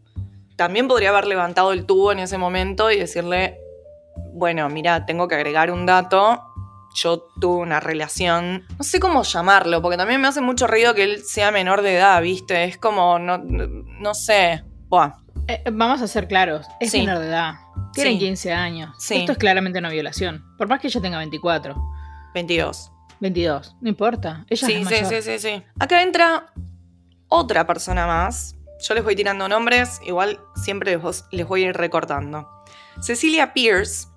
[0.56, 3.58] También podría haber levantado el tubo en ese momento y decirle,
[4.32, 6.42] bueno, mira, tengo que agregar un dato.
[6.94, 11.04] Yo tuve una relación, no sé cómo llamarlo, porque también me hace mucho ruido que
[11.04, 12.64] él sea menor de edad, ¿viste?
[12.64, 14.64] Es como, no, no sé.
[14.88, 15.12] Buah.
[15.48, 17.54] Eh, vamos a ser claros, es menor de edad.
[17.92, 19.10] Tienen 15 años.
[19.10, 20.44] Esto es claramente una violación.
[20.58, 21.74] Por más que ella tenga 24.
[22.34, 22.92] 22.
[23.20, 23.76] 22.
[23.80, 24.44] No importa.
[24.50, 25.62] Ella sí, es sí, sí, sí, sí.
[25.78, 26.52] Acá entra
[27.28, 28.56] otra persona más.
[28.80, 30.98] Yo les voy tirando nombres, igual siempre
[31.30, 32.48] les, voy a ir recortando.
[33.00, 34.08] Cecilia Pierce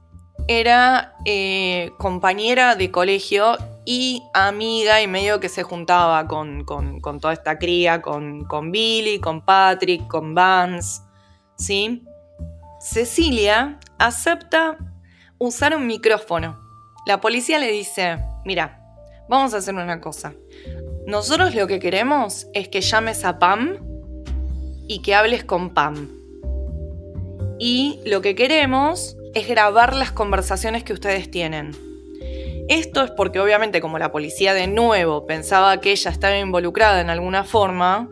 [0.48, 7.60] era eh, compañera de colegio y amiga y medio que se juntaba con, toda esta
[7.60, 11.02] cría, con, con Billy, con Patrick, con Vance,
[11.56, 12.04] ¿sí?
[12.80, 14.78] Cecilia acepta
[15.38, 16.60] usar un micrófono.
[17.06, 18.82] La policía le dice, mira,
[19.28, 20.34] vamos a hacer una cosa.
[21.06, 23.78] Nosotros lo que queremos es que llames a Pam
[24.88, 26.19] y que hables con Pam.
[27.60, 31.76] Y lo que queremos es grabar las conversaciones que ustedes tienen.
[32.70, 37.10] Esto es porque obviamente como la policía de nuevo pensaba que ella estaba involucrada en
[37.10, 38.10] alguna forma,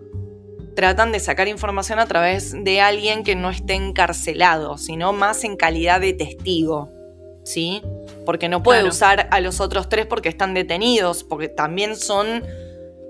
[0.76, 5.56] tratan de sacar información a través de alguien que no esté encarcelado, sino más en
[5.56, 6.90] calidad de testigo.
[7.44, 7.82] ¿Sí?
[8.26, 12.44] Porque no puede usar a los otros tres porque están detenidos, porque también son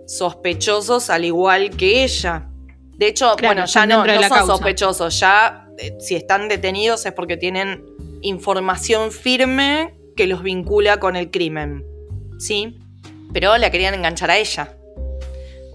[0.06, 2.48] sospechosos al igual que ella.
[2.98, 5.67] De hecho, bueno, ya no, son sospechosos, ya
[6.00, 7.84] si están detenidos es porque tienen
[8.22, 11.86] información firme que los vincula con el crimen.
[12.40, 12.78] ¿Sí?
[13.34, 14.78] Pero la querían enganchar a ella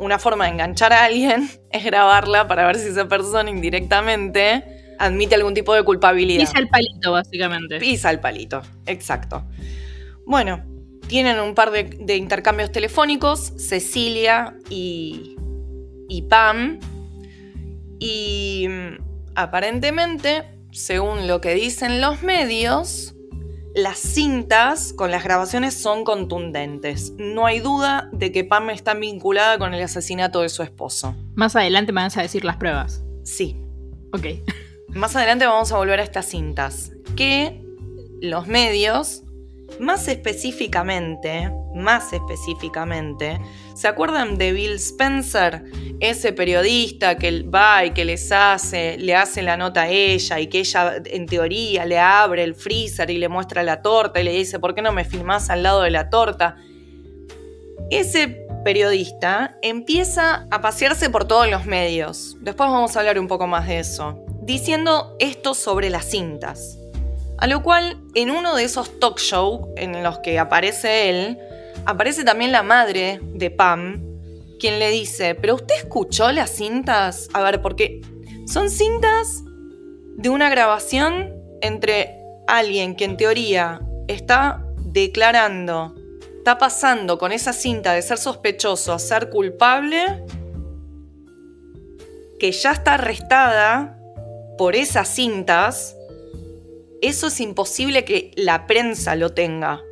[0.03, 4.65] una forma de enganchar a alguien es grabarla para ver si esa persona indirectamente
[4.99, 6.45] admite algún tipo de culpabilidad.
[6.45, 7.79] Pisa el palito, básicamente.
[7.79, 9.45] Pisa el palito, exacto.
[10.27, 10.65] Bueno,
[11.09, 15.37] tienen un par de, intercambios telefónicos, Cecilia y,
[16.09, 16.79] y Pam,
[17.99, 18.67] y
[19.35, 23.15] aparentemente, según lo que dicen los medios,
[23.75, 27.15] las cintas con las grabaciones son contundentes.
[27.17, 31.15] No hay duda de que Pam está vinculada con el asesinato de su esposo.
[31.35, 33.03] Más adelante me vas a decir las pruebas.
[33.25, 33.57] Sí.
[34.13, 34.27] Ok.
[34.89, 37.65] Más adelante vamos a volver a estas cintas, que
[38.21, 39.23] los medios,
[39.81, 43.41] más específicamente, más específicamente,
[43.75, 45.65] ¿se acuerdan de Bill Spencer?
[46.01, 50.49] Ese periodista que va y que les hace, le hace la nota a ella y
[50.49, 54.33] que ella en teoría le abre el freezer y le muestra la torta y le
[54.33, 56.57] dice, ¿por qué no me filmás al lado de la torta?
[57.91, 62.37] Ese periodista empieza a pasearse por todos los medios.
[62.41, 64.25] Después vamos a hablar un poco más de eso.
[64.41, 66.79] Diciendo esto sobre las cintas.
[67.39, 71.39] A lo cual, en uno de esos talk shows en los que aparece él,
[71.85, 74.03] aparece también la madre de Pam,
[74.59, 77.29] quien le dice, pero usted escuchó las cintas?
[77.33, 78.01] A ver, porque
[78.47, 79.43] son cintas
[80.17, 85.95] de una grabación entre alguien que en teoría está declarando
[86.43, 90.25] está pasando con esa cinta de ser sospechoso a ser culpable,
[92.41, 93.97] que ya está arrestada
[94.59, 95.97] por esas cintas,
[97.01, 99.83] eso es imposible que la prensa lo tenga.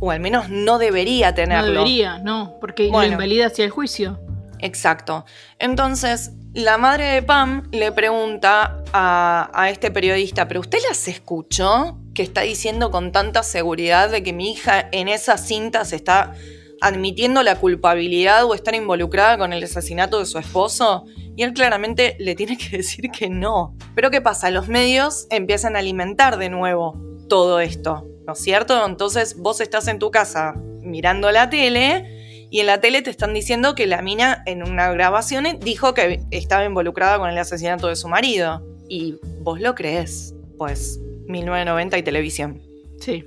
[0.00, 1.72] O al menos no debería tenerlo.
[1.72, 4.20] No debería, no, porque lo invalida hacia el juicio.
[4.58, 5.24] Exacto.
[5.58, 11.98] Entonces, la madre de Pam le pregunta a, a este periodista, ¿pero usted las escuchó?
[12.14, 16.32] que está diciendo con tanta seguridad de que mi hija en esas cintas está
[16.80, 21.04] admitiendo la culpabilidad o estar involucrada con el asesinato de su esposo?
[21.36, 23.76] Y él claramente le tiene que decir que no.
[23.94, 24.50] Pero ¿qué pasa?
[24.50, 26.96] Los medios empiezan a alimentar de nuevo
[27.28, 28.84] todo esto, ¿no es cierto?
[28.86, 33.34] Entonces vos estás en tu casa mirando la tele y en la tele te están
[33.34, 37.96] diciendo que la mina en una grabación dijo que estaba involucrada con el asesinato de
[37.96, 38.64] su marido.
[38.88, 42.62] Y vos lo crees, pues 1990 y televisión.
[43.00, 43.24] Sí.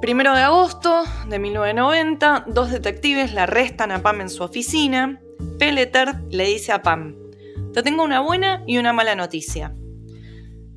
[0.00, 5.18] Primero de agosto de 1990, dos detectives la arrestan a Pam en su oficina.
[5.58, 7.16] Pelleter le dice a Pam,
[7.72, 9.74] te tengo una buena y una mala noticia.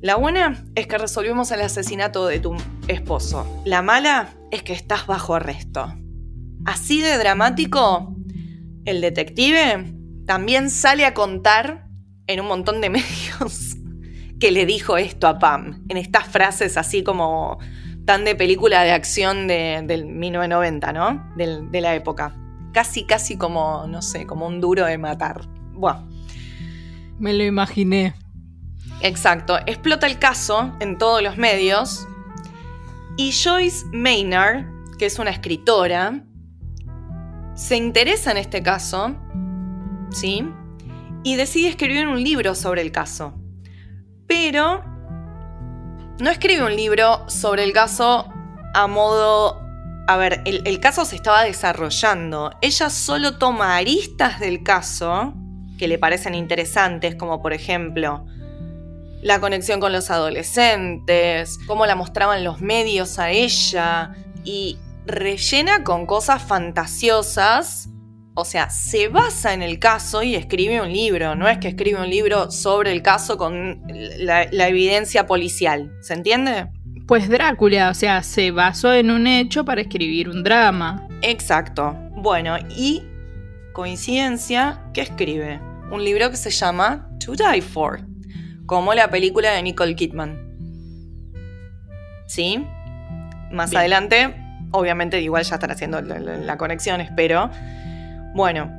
[0.00, 2.56] La buena es que resolvimos el asesinato de tu
[2.86, 3.62] esposo.
[3.64, 5.92] La mala es que estás bajo arresto.
[6.64, 8.14] Así de dramático,
[8.84, 9.92] el detective
[10.24, 11.88] también sale a contar
[12.28, 13.76] en un montón de medios
[14.38, 17.58] que le dijo esto a Pam, en estas frases así como
[18.04, 21.32] tan de película de acción de, del 1990, ¿no?
[21.36, 22.36] de la época.
[22.72, 25.40] Casi, casi como, no sé, como un duro de matar.
[25.74, 26.04] Buah.
[27.18, 28.14] Me lo imaginé.
[29.00, 29.58] Exacto.
[29.66, 32.06] Explota el caso en todos los medios.
[33.16, 34.66] Y Joyce Maynard,
[34.98, 36.24] que es una escritora,
[37.54, 39.16] se interesa en este caso,
[40.10, 40.48] ¿sí?
[41.24, 43.34] Y decide escribir un libro sobre el caso
[44.28, 44.84] pero
[46.20, 48.28] no escribe un libro sobre el caso
[48.74, 49.66] a modo...
[50.06, 52.50] A ver, el, caso se estaba desarrollando.
[52.62, 55.34] Ella solo toma aristas del caso
[55.78, 58.24] que le parecen interesantes, como por ejemplo
[59.22, 64.12] la conexión con los adolescentes, cómo la mostraban los medios a ella,
[64.44, 67.88] y rellena con cosas fantasiosas
[68.40, 72.00] o sea, se basa en el caso y escribe un libro, no es que escribe
[72.00, 76.68] un libro sobre el caso con la, evidencia policial, ¿se entiende?
[77.08, 81.08] Pues Drácula, o sea, se basó en un hecho para escribir un drama.
[81.22, 81.96] Exacto.
[82.12, 83.02] Bueno, y
[83.72, 88.02] coincidencia que escribe un libro que se llama To Die For,
[88.68, 90.38] como la película de Nicole Kidman.
[92.26, 92.62] ¿Sí?
[93.50, 94.34] Más adelante,
[94.72, 97.50] obviamente igual ya están haciendo la conexión, espero.
[98.34, 98.70] Bueno,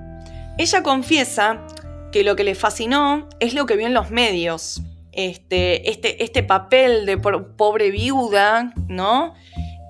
[0.59, 1.65] ella confiesa
[2.11, 4.83] que lo que le fascinó es lo que vio en los medios.
[5.11, 9.33] Este, este, este papel de pobre viuda, ¿no?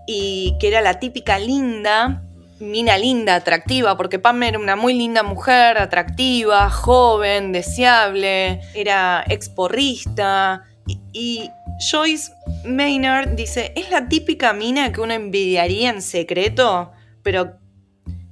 [0.08, 2.24] Y que era la típica linda,
[2.60, 10.64] mina linda, atractiva, porque Pam era una muy linda mujer, atractiva, joven, deseable, era exporrista.
[10.86, 11.52] Y, y
[11.92, 12.32] Joyce
[12.66, 16.92] Maynard dice, es la típica mina que uno envidiaría en secreto,
[17.24, 17.60] pero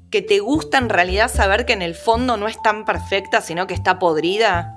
[0.09, 3.67] que te gusta en realidad saber que en el fondo no es tan perfecta, sino
[3.67, 4.75] que está podrida,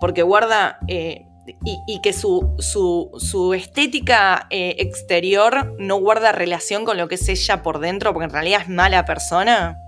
[0.00, 1.26] porque guarda eh,
[1.64, 7.62] y, que su, su, estética eh, exterior no guarda relación con lo que es ella
[7.62, 9.78] por dentro, porque en realidad es mala persona.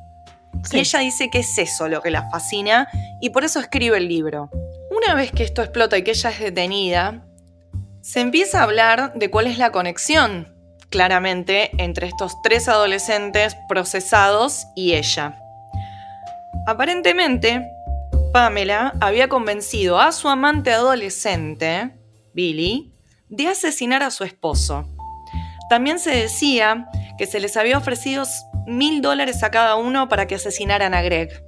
[0.72, 2.88] Y ella dice que es eso lo que la fascina
[3.20, 4.50] y por eso escribe el libro.
[4.90, 7.22] Una vez que esto explota y que ella es detenida,
[8.00, 10.54] se empieza a hablar de cuál es la conexión
[10.90, 15.38] claramente entre estos tres adolescentes procesados y ella.
[16.66, 17.68] Aparentemente,
[18.36, 21.96] Pamela había convencido a su amante adolescente,
[22.34, 22.92] Billy,
[23.30, 24.86] de asesinar a su esposo.
[25.70, 28.24] También se decía que se les había ofrecido
[28.66, 31.45] mil dólares a cada uno para que asesinaran a Greg.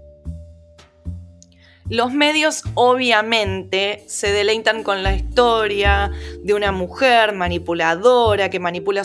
[1.90, 6.10] Los medios obviamente se deleitan con la historia
[6.42, 9.02] de una mujer manipuladora que manipula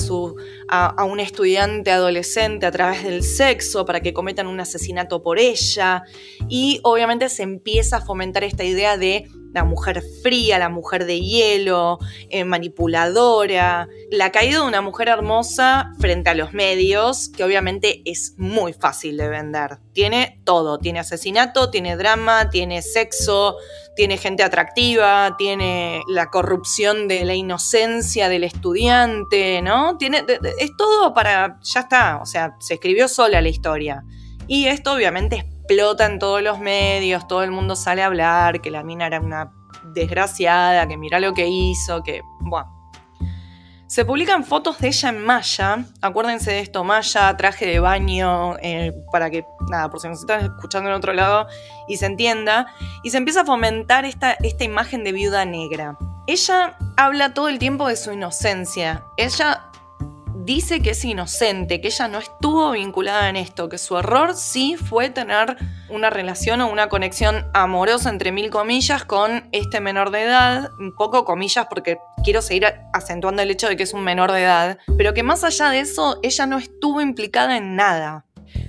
[0.68, 5.40] a, a, un estudiante adolescente a través del sexo para que cometan un asesinato por
[5.40, 6.04] ella.
[6.50, 11.22] Y obviamente se empieza a fomentar esta idea de la mujer fría, la mujer de
[11.22, 12.00] hielo,
[12.30, 18.34] eh, manipuladora, la caída de una mujer hermosa frente a los medios, que obviamente es
[18.38, 19.78] muy fácil de vender.
[19.94, 23.58] Tiene todo, tiene asesinato, tiene drama, tiene sexo,
[23.96, 29.98] tiene gente atractiva, tiene la corrupción de la inocencia del estudiante, ¿no?
[29.98, 30.26] Tiene,
[30.58, 34.04] es todo para, ya está, o sea, se escribió sola la historia.
[34.48, 38.60] Y esto obviamente es explota en todos los medios, todo el mundo sale a hablar,
[38.60, 39.54] que la mina era una
[39.94, 42.22] desgraciada, que mira lo que hizo, que...
[42.42, 42.70] Bueno.
[43.88, 48.92] Se publican fotos de ella en Maya, acuérdense de esto, Maya, traje de baño, eh,
[49.12, 51.48] para que, nada, por si nos están escuchando en otro lado
[51.88, 52.68] y se entienda,
[53.04, 55.98] y se empieza a fomentar esta, esta imagen de viuda negra.
[56.26, 59.70] Ella habla todo el tiempo de su inocencia, ella
[60.46, 64.76] dice que es inocente, que ella no estuvo vinculada en esto, que su error sí
[64.76, 65.58] fue tener
[65.90, 70.96] una relación o una conexión amorosa, entre mil comillas, con este menor de edad, un
[70.96, 74.78] poco comillas porque quiero seguir acentuando el hecho de que es un menor de edad,
[74.98, 78.26] pero que más allá de eso, ella no estuvo implicada en nada.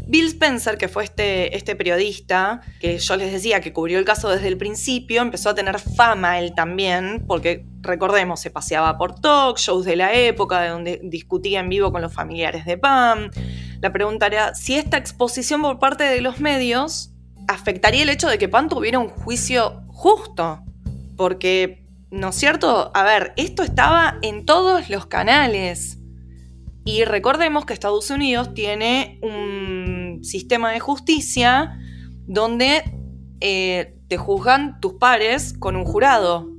[0.06, 4.28] Bill Spencer, que fue este, este periodista, que yo les decía que cubrió el caso
[4.28, 9.58] desde el principio, empezó a tener fama él también, porque recordemos, se paseaba por talk
[9.58, 13.30] shows de la época, de donde discutía en vivo con los familiares de Pam.
[13.80, 17.12] La pregunta era si esta exposición por parte de los medios
[17.48, 20.60] afectaría el hecho de que Pam tuviera un juicio justo.
[21.16, 22.90] Porque, ¿no es cierto?
[22.94, 25.98] A ver, esto estaba en todos los canales.
[26.84, 29.83] Y recordemos que Estados Unidos tiene un
[30.22, 31.78] sistema de justicia
[32.26, 32.82] donde
[33.40, 36.50] eh, te juzgan tus pares con un jurado.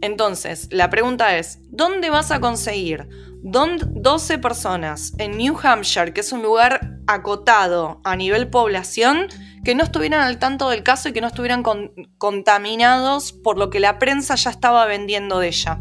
[0.00, 3.08] Entonces, la pregunta es, ¿dónde vas a conseguir
[3.42, 9.28] 12 personas en New Hampshire, que es un lugar acotado a nivel población,
[9.64, 11.62] que no estuvieran al tanto del caso y que no estuvieran
[12.18, 15.80] contaminados por lo que la prensa ya estaba vendiendo de ella?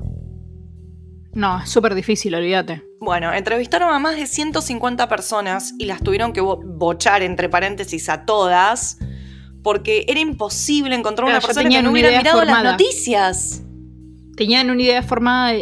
[1.34, 2.84] No, es súper difícil, olvídate.
[3.00, 8.26] Bueno, entrevistaron a más de 150 personas y las tuvieron que bochar, entre paréntesis, a
[8.26, 8.98] todas,
[9.64, 13.64] porque era imposible encontrar una persona que no hubiera mirado las noticias.
[14.36, 15.54] Tenían una idea formada,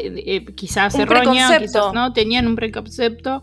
[0.56, 3.42] quizás errónea, quizás no, tenían un preconcepto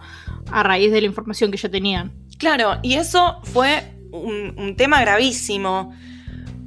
[0.50, 2.12] a raíz de la información que ya tenían.
[2.38, 5.92] Claro, y eso fue un tema gravísimo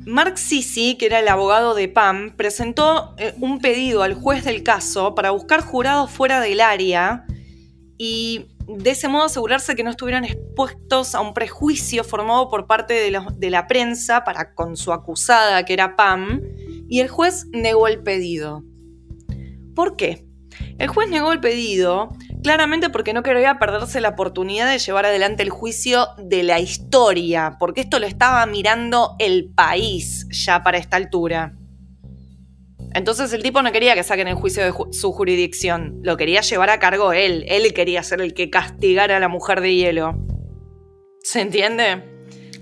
[0.07, 4.63] Mark Sisi, que era el abogado de Pam, presentó eh, un pedido al juez del
[4.63, 7.25] caso para buscar jurados fuera del área
[7.97, 12.93] y de ese modo asegurarse que no estuvieran expuestos a un prejuicio formado por parte
[12.93, 16.41] de la prensa para con su acusada, que era Pam,
[16.87, 18.63] y el juez negó el pedido.
[19.75, 20.25] ¿Por qué?
[20.77, 22.15] El juez negó el pedido
[22.47, 27.57] claramente porque no quería perderse la oportunidad de llevar adelante el juicio de la historia,
[27.59, 31.57] porque esto lo estaba mirando el país ya para esta altura.
[32.93, 36.69] Entonces el tipo no quería que saquen el juicio de su jurisdicción, lo quería llevar
[36.69, 40.15] a cargo él, él quería ser el que castigara a la mujer de hielo.
[41.23, 42.01] ¿Se entiende?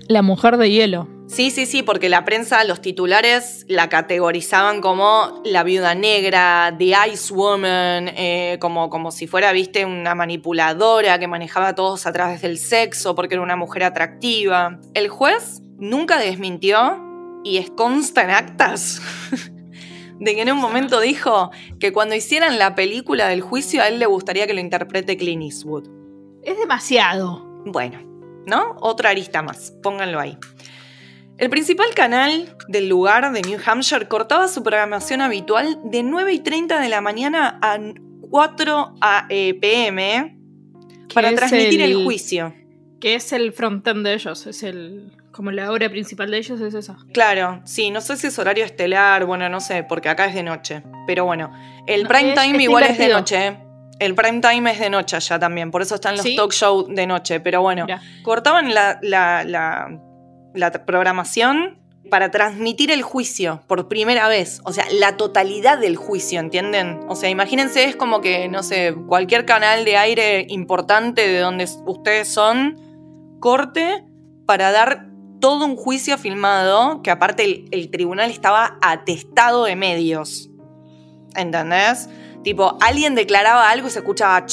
[0.08, 1.15] La mujer de hielo.
[1.36, 6.94] Sí, sí, sí, porque la prensa, los titulares la categorizaban como la viuda negra, The
[7.12, 12.12] Ice Woman, eh, como, como si fuera, viste, una manipuladora que manejaba a todos a
[12.14, 14.80] través del sexo porque era una mujer atractiva.
[14.94, 17.04] El juez nunca desmintió
[17.44, 19.02] y es consta en actas
[20.18, 23.98] de que en un momento dijo que cuando hicieran la película del juicio a él
[23.98, 25.86] le gustaría que lo interprete Clint Eastwood.
[26.42, 27.44] Es demasiado.
[27.66, 27.98] Bueno,
[28.46, 28.74] ¿no?
[28.80, 30.38] Otra arista más, pónganlo ahí.
[31.38, 36.38] El principal canal del lugar de New Hampshire cortaba su programación habitual de 9 y
[36.38, 37.78] 30 de la mañana a
[38.30, 38.94] 4
[39.60, 40.38] pm
[41.12, 42.54] para transmitir el, juicio.
[43.00, 46.72] Que es el frontend de ellos, es el como la hora principal de ellos es
[46.72, 46.96] esa.
[47.12, 50.42] Claro, sí, no sé si es horario estelar, bueno, no sé, porque acá es de
[50.42, 50.82] noche.
[51.06, 51.52] Pero bueno,
[51.86, 53.58] el prime time igual es de noche.
[53.98, 57.06] El prime time es de noche allá también, por eso están los talk shows de
[57.06, 57.40] noche.
[57.40, 57.86] Pero bueno,
[58.22, 60.00] cortaban la la
[60.84, 61.78] programación
[62.10, 67.00] para transmitir el juicio por primera vez, o sea, la totalidad del juicio, ¿entienden?
[67.08, 71.68] O sea, imagínense, es como que, no sé, cualquier canal de aire importante de donde
[71.84, 72.78] ustedes son,
[73.40, 74.04] corte
[74.46, 75.06] para dar
[75.40, 80.48] todo un juicio filmado, que aparte el, tribunal estaba atestado de medios,
[81.34, 82.08] ¿entendés?
[82.42, 84.46] Tipo, alguien declaraba algo y se escuchaba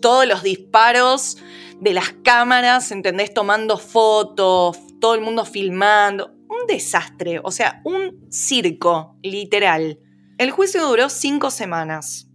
[0.00, 1.38] todos los disparos
[1.80, 3.32] de las cámaras, ¿entendés?
[3.32, 9.98] Tomando fotos, todo el mundo filmando, un desastre, o sea, un circo, literal.
[10.38, 12.28] El juicio duró cinco semanas.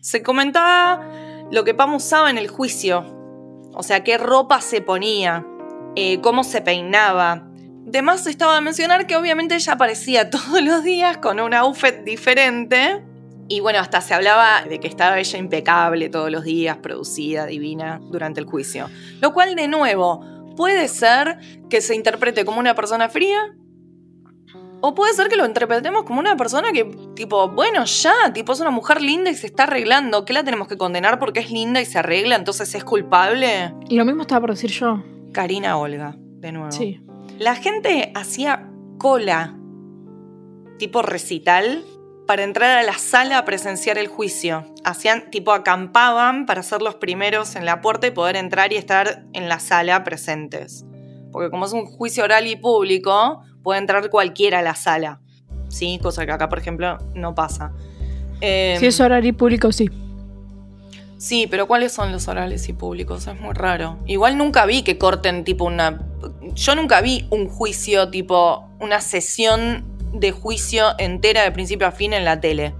[0.00, 1.08] Se comentaba
[1.50, 3.04] lo que Pam usaba en el juicio,
[3.74, 5.46] o sea, qué ropa se ponía,
[5.96, 7.48] eh, cómo se peinaba.
[7.86, 13.04] Además, estaba a mencionar que obviamente ella aparecía todos los días con un outfit diferente.
[13.52, 18.00] Y bueno, hasta se hablaba de que estaba ella impecable todos los días, producida, divina,
[18.02, 18.88] durante el juicio.
[19.20, 20.24] Lo cual, de nuevo,
[20.56, 21.36] puede ser
[21.68, 23.54] que se interprete como una persona fría.
[24.80, 28.60] O puede ser que lo interpretemos como una persona que, tipo, bueno, ya, tipo, es
[28.60, 30.24] una mujer linda y se está arreglando.
[30.24, 33.74] ¿Qué la tenemos que condenar porque es linda y se arregla, entonces es culpable?
[33.86, 35.04] Y lo mismo estaba por decir yo.
[35.34, 36.72] Karina Olga, de nuevo.
[36.72, 37.02] Sí.
[37.38, 39.58] La gente hacía cola,
[40.78, 41.84] tipo recital,
[42.26, 44.64] para entrar a la sala a presenciar el juicio.
[44.84, 49.24] Hacían, tipo, acampaban para ser los primeros en la puerta y poder entrar y estar
[49.32, 50.84] en la sala presentes.
[51.30, 55.20] Porque como es un juicio oral y público, puede entrar cualquiera a la sala.
[55.68, 55.98] ¿Sí?
[56.02, 57.72] Cosa que acá, por ejemplo, no pasa.
[58.40, 59.90] Eh, Si es horario público, sí.
[61.16, 63.26] Sí, pero ¿cuáles son los orales y públicos?
[63.28, 63.96] Es muy raro.
[64.06, 66.00] Igual nunca vi que corten tipo una...
[66.54, 72.12] Yo nunca vi un juicio tipo una sesión de juicio entera de principio a fin
[72.12, 72.74] en la tele.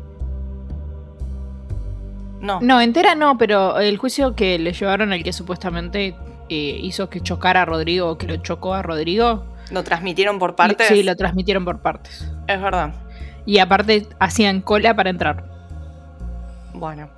[2.40, 2.60] No.
[2.60, 6.16] No, entera no, pero el juicio que le llevaron, el que supuestamente
[6.48, 9.44] eh, hizo que chocara a Rodrigo, o que lo chocó a Rodrigo.
[9.70, 10.88] ¿Lo transmitieron por partes?
[10.88, 12.28] Sí, lo transmitieron por partes.
[12.48, 12.94] Es verdad.
[13.46, 15.44] Y aparte hacían cola para entrar.
[16.74, 17.08] Bueno.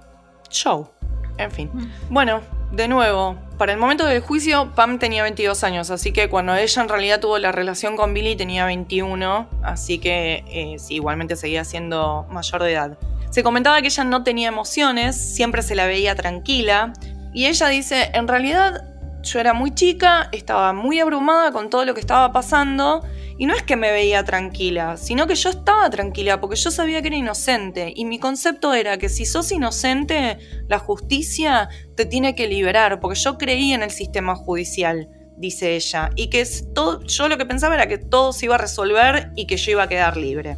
[0.51, 0.91] Show.
[1.39, 1.71] En fin.
[2.11, 2.41] Bueno,
[2.75, 6.83] de nuevo, para el momento del juicio, Pam tenía 22 años, así que cuando ella
[6.83, 12.27] en realidad tuvo la relación con Billy tenía 21, así que eh, igualmente seguía siendo
[12.31, 12.99] mayor de edad.
[13.31, 16.93] Se comentaba que ella no tenía emociones, siempre se la veía tranquila,
[17.33, 18.85] y ella dice, en realidad
[19.23, 23.03] yo era muy chica, estaba muy abrumada con todo lo que estaba pasando,
[23.39, 27.03] y no es que me veía tranquila, sino que yo estaba tranquila porque yo sabía
[27.03, 32.35] que era inocente, y mi concepto era que si sos inocente, la justicia te tiene
[32.35, 37.03] que liberar, porque yo creía en el sistema judicial, dice ella, y que es todo,
[37.05, 39.83] yo lo que pensaba era que todo se iba a resolver y que yo iba
[39.83, 40.57] a quedar libre.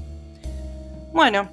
[1.12, 1.50] Bueno,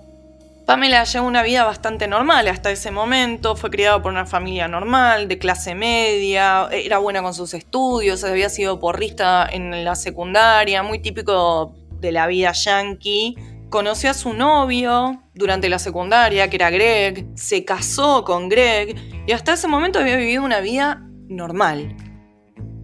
[0.65, 5.27] Pamela llevó una vida bastante normal hasta ese momento, fue criada por una familia normal,
[5.27, 10.99] de clase media, era buena con sus estudios, había sido porrista en la secundaria, muy
[10.99, 13.35] típico de la vida yankee.
[13.69, 18.95] Conoció a su novio durante la secundaria, que era Greg, se casó con Greg
[19.27, 21.97] y hasta ese momento había vivido una vida normal.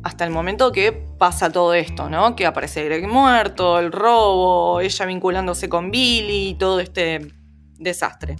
[0.03, 2.35] Hasta el momento que pasa todo esto, ¿no?
[2.35, 7.38] Que aparece Greg muerto, el robo, ella vinculándose con Billy, todo este
[7.79, 8.35] desastre.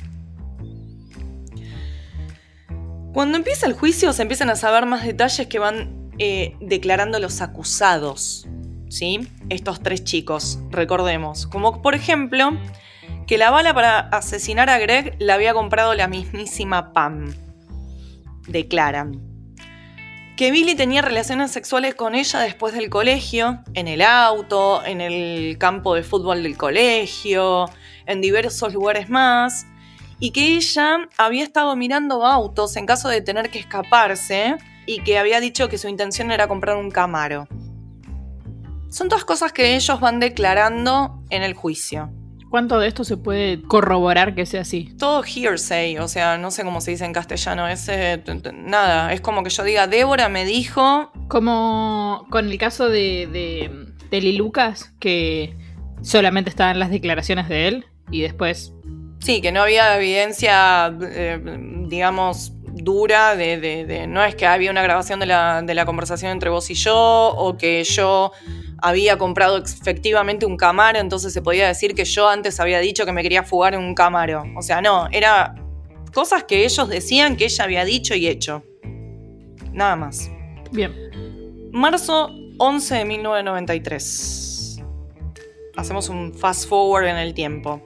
[3.13, 7.41] Cuando empieza el juicio se empiezan a saber más detalles que van eh, declarando los
[7.41, 8.47] acusados,
[8.89, 9.27] ¿sí?
[9.49, 11.47] Estos tres chicos, recordemos.
[11.47, 12.51] Como por ejemplo,
[13.25, 17.33] que la bala para asesinar a Greg la había comprado la mismísima Pam.
[18.47, 19.21] Declaran.
[20.35, 25.57] Que Billy tenía relaciones sexuales con ella después del colegio, en el auto, en el
[25.57, 27.65] campo de fútbol del colegio,
[28.09, 29.65] en diversos lugares más,
[30.19, 35.17] y que ella había estado mirando autos en caso de tener que escaparse y que
[35.17, 37.47] había dicho que su intención era comprar un Camaro.
[38.89, 42.11] Son todas cosas que ellos van declarando en el juicio.
[42.49, 44.95] ¿Cuánto de esto se puede corroborar que sea así?
[44.97, 48.23] Todo hearsay, o sea, no sé cómo se dice en castellano, es eh,
[48.55, 53.93] nada, es como que yo diga, Débora me dijo, Como con el caso de, de,
[54.09, 55.55] de Lee Lucas, que
[56.01, 58.73] solamente estaban las declaraciones de él y después.
[59.19, 61.39] sí, que no había evidencia, eh,
[61.87, 65.85] digamos, dura de, de- de- no es que había una grabación de la, de la
[65.85, 66.95] conversación entre vos y yo,
[67.35, 68.31] o que yo
[68.81, 73.11] había comprado efectivamente un Camaro, entonces se podía decir que yo antes había dicho que
[73.11, 74.43] me quería fugar en un Camaro.
[74.55, 75.53] O sea, no, era
[76.13, 78.63] cosas que ellos decían que ella había dicho y hecho.
[79.73, 80.31] Nada más.
[80.71, 80.93] Bien.
[81.73, 84.81] Marzo 11 de 1993.
[85.75, 87.81] Hacemos un fast forward en el tiempo.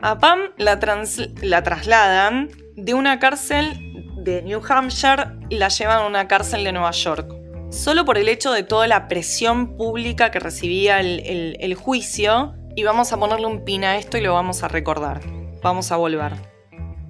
[0.00, 6.62] A Pam la, trasladan de una cárcel de New Hampshire la llevan a una cárcel
[6.64, 7.34] de Nueva York.
[7.70, 12.54] Solo por el hecho de toda la presión pública que recibía el, el- el juicio,
[12.76, 15.20] y vamos a ponerle un pin a esto y lo vamos a recordar.
[15.62, 16.34] Vamos a volver.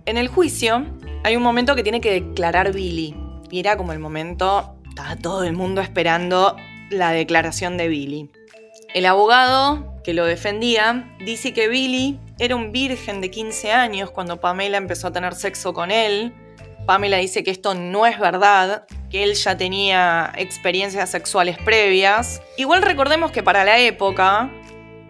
[0.07, 0.86] En el juicio
[1.24, 3.14] hay un momento que tiene que declarar Billy.
[3.51, 6.57] Y era como el momento, estaba todo el mundo esperando
[6.91, 8.30] la declaración de Billy.
[8.95, 14.41] El abogado que lo defendía dice que Billy era un virgen de 15 años cuando
[14.41, 16.32] Pamela empezó a tener sexo con él.
[16.86, 22.41] Pamela dice que esto no es verdad, que él ya tenía experiencias sexuales previas.
[22.57, 24.51] Igual recordemos que para la época,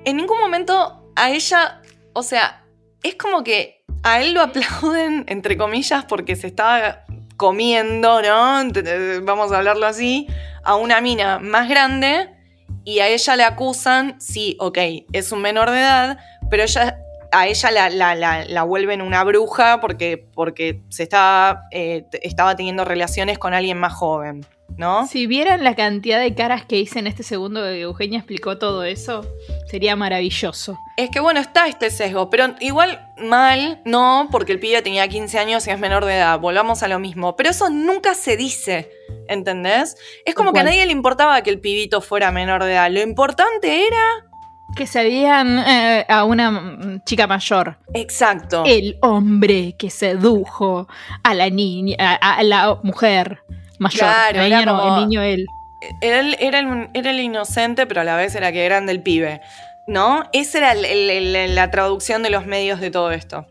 [0.05, 1.81] en ningún momento a ella,
[2.14, 2.64] o sea,
[3.03, 7.05] es como que a él lo aplauden, entre comillas, porque se estaba
[7.37, 8.62] comiendo, ¿no?
[9.22, 10.26] Vamos a hablarlo así,
[10.64, 12.31] a una mina más grande
[12.85, 14.79] y a ella le acusan, sí, ok,
[15.12, 16.18] es un menor de edad,
[16.51, 16.99] pero ella,
[17.33, 18.14] a ella la,
[18.45, 23.93] la, vuelven una bruja porque, porque se estaba, eh, estaba teniendo relaciones con alguien más
[23.93, 24.47] joven.
[24.76, 25.09] ¿no?
[25.09, 28.85] Si vieran la cantidad de caras que hice en este segundo de Eugenia explicó todo
[28.85, 29.26] eso,
[29.66, 30.79] sería maravilloso.
[30.97, 35.39] Es que bueno, está este sesgo, pero igual mal, no, porque el pibe tenía 15
[35.39, 37.35] años y es menor de edad, volvamos a lo mismo.
[37.35, 38.91] Pero eso nunca se dice,
[39.26, 39.97] ¿entendés?
[40.24, 43.01] Es como que a nadie le importaba que el pibito fuera menor de edad, lo
[43.01, 44.28] importante era...
[44.77, 47.79] Que sabían eh, a una chica mayor.
[47.95, 48.64] Exacto.
[48.66, 50.87] El hombre que sedujo
[51.23, 53.41] a la niña, a la mujer
[53.79, 54.01] mayor.
[54.01, 55.47] Claro, era el niño él.
[56.01, 56.59] Era el, era,
[57.11, 59.41] el, inocente, pero a la vez era que eran del pibe.
[59.87, 60.25] ¿No?
[60.33, 63.47] Esa era la traducción de los medios de todo esto.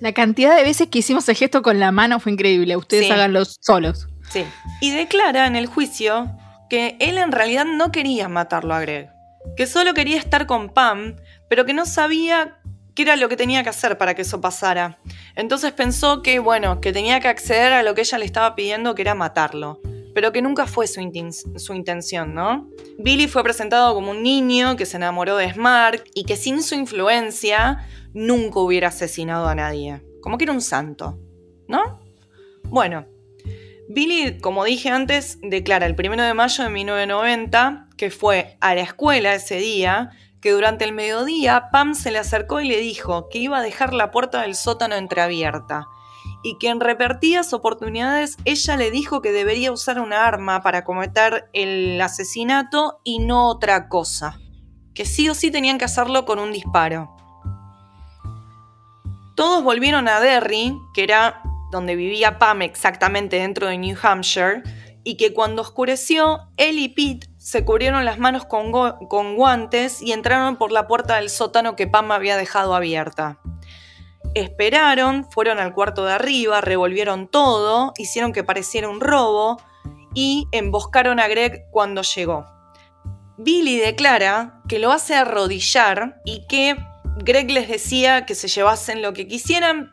[0.00, 2.76] La cantidad de veces que hicimos el gesto con la mano fue increíble.
[2.76, 4.08] Ustedes háganlo solos.
[4.30, 4.44] Sí.
[4.80, 6.30] Y declara en el juicio
[6.70, 9.10] que él en realidad no quería matarlo a Greg.
[9.56, 11.16] Que solo quería estar con Pam,
[11.48, 12.58] pero que no sabía
[12.94, 14.98] qué era lo que tenía que hacer para que eso pasara.
[15.36, 18.94] Entonces pensó que, bueno, que tenía que acceder a lo que ella le estaba pidiendo,
[18.94, 19.80] que era matarlo.
[20.14, 21.00] Pero que nunca fue su,
[21.56, 22.68] su intención, ¿no?
[22.98, 26.76] Billy fue presentado como un niño que se enamoró de Smart y que sin su
[26.76, 30.02] influencia nunca hubiera asesinado a nadie.
[30.20, 31.18] Como que era un santo,
[31.66, 32.00] ¿no?
[32.62, 33.06] Bueno,
[33.88, 38.80] Billy, como dije antes, declara el 1 de mayo de 1990 que fue a la
[38.80, 40.10] escuela ese día
[40.40, 43.94] que durante el mediodía Pam se le acercó y le dijo que iba a dejar
[43.94, 45.86] la puerta del sótano entreabierta
[46.42, 51.48] y que en repetidas oportunidades ella le dijo que debería usar una arma para cometer
[51.52, 54.38] el asesinato y no otra cosa,
[54.94, 57.16] que sí o sí tenían que hacerlo con un disparo.
[59.34, 61.42] Todos volvieron a Derry, que era
[61.74, 64.62] donde vivía Pam exactamente dentro de New Hampshire,
[65.02, 68.70] y que cuando oscureció, él y Pete se cubrieron las manos con,
[69.36, 73.38] guantes y entraron por la puerta del sótano que Pam había dejado abierta.
[74.34, 79.60] Esperaron, fueron al cuarto de arriba, revolvieron todo, hicieron que pareciera un robo
[80.14, 82.46] y emboscaron a Greg cuando llegó.
[83.36, 86.76] Billy declara que lo hace arrodillar y que
[87.18, 89.92] Greg les decía que se llevasen lo que quisieran,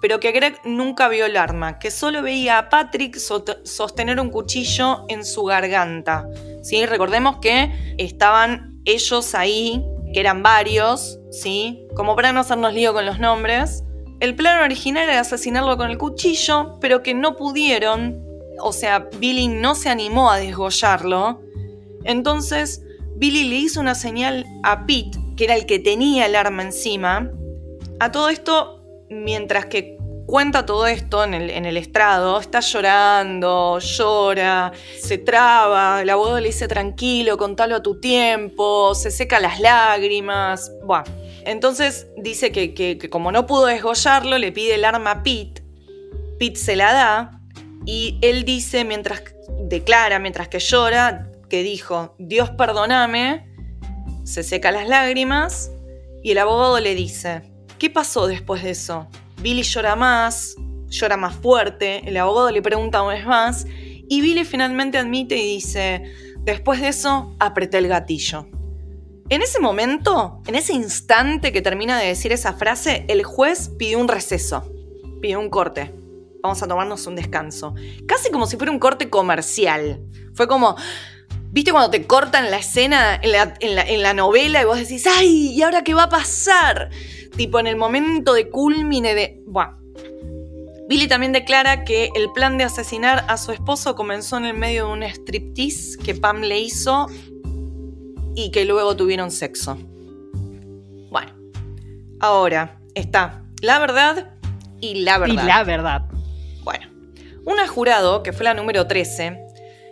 [0.00, 5.04] pero que Greg nunca vio el arma, que solo veía a Patrick sostener un cuchillo
[5.08, 6.28] en su garganta.
[6.62, 6.86] ¿sí?
[6.86, 11.86] Recordemos que estaban ellos ahí, que eran varios, ¿sí?
[11.94, 13.84] como para no hacernos lío con los nombres.
[14.20, 18.24] El plan original era asesinarlo con el cuchillo, pero que no pudieron,
[18.60, 21.40] o sea, Billy no se animó a desgollarlo.
[22.04, 22.82] Entonces,
[23.16, 27.30] Billy le hizo una señal a Pete, que era el que tenía el arma encima.
[28.00, 28.77] A todo esto,
[29.10, 29.98] mientras que
[30.28, 36.68] cuenta todo esto en el, estrado, está llorando, llora, se traba, el abogado le dice
[36.68, 40.70] tranquilo, contalo a tu tiempo, se seca las lágrimas.
[40.84, 41.04] Bueno,
[41.46, 45.62] entonces dice que, como no pudo desgollarlo, le pide el arma a Pete.
[46.38, 47.40] Pete se la da
[47.86, 49.22] y él dice, mientras
[49.60, 53.48] declara, mientras que llora, que dijo, Dios perdóname,
[54.24, 55.72] se seca las lágrimas
[56.22, 59.06] y el abogado le dice, ¿Qué pasó después de eso?
[59.40, 60.56] Billy llora más,
[60.88, 63.66] llora más fuerte, el abogado le pregunta una vez más
[64.08, 66.02] y Billy finalmente admite y dice,
[66.40, 68.48] después de eso apreté el gatillo.
[69.28, 74.00] En ese momento, en ese instante que termina de decir esa frase, el juez pidió
[74.00, 74.72] un receso,
[75.20, 75.94] pidió un corte.
[76.42, 77.74] Vamos a tomarnos un descanso.
[78.06, 80.00] Casi como si fuera un corte comercial.
[80.34, 80.76] Fue como,
[81.50, 85.52] ¿viste cuando te cortan la escena en la, en la novela y vos decís, ay,
[85.52, 86.90] ¿y ahora qué va a pasar?
[87.36, 89.42] Tipo en el momento de culmine de...
[89.46, 89.76] Buah.
[90.88, 94.86] Billy también declara que el plan de asesinar a su esposo comenzó en el medio
[94.86, 97.08] de un striptease que Pam le hizo
[98.34, 99.76] y que luego tuvieron sexo.
[101.10, 101.32] Bueno,
[102.20, 104.30] ahora está la verdad
[104.80, 105.44] y la verdad.
[105.44, 106.02] Y la verdad.
[106.62, 106.86] Bueno,
[107.44, 109.47] una jurado, que fue la número 13,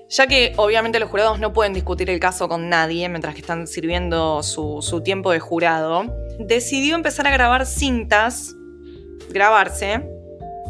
[0.09, 3.67] ya que obviamente los jurados no pueden discutir el caso con nadie mientras que están
[3.67, 6.05] sirviendo su, su tiempo de jurado,
[6.39, 8.55] decidió empezar a grabar cintas,
[9.31, 10.03] grabarse.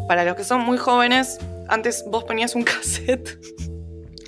[0.09, 3.39] Para los que son muy jóvenes, antes vos ponías un cassette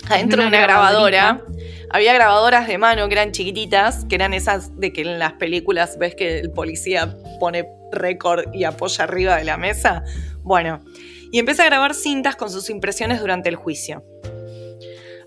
[0.09, 1.43] adentro de una grabadora.
[1.91, 5.97] Había grabadoras de mano que eran chiquititas, que eran esas de que en las películas
[5.97, 10.03] ves que el policía pone récord y apoya arriba de la mesa.
[10.41, 10.81] Bueno,
[11.31, 14.03] y empieza a grabar cintas con sus impresiones durante el juicio.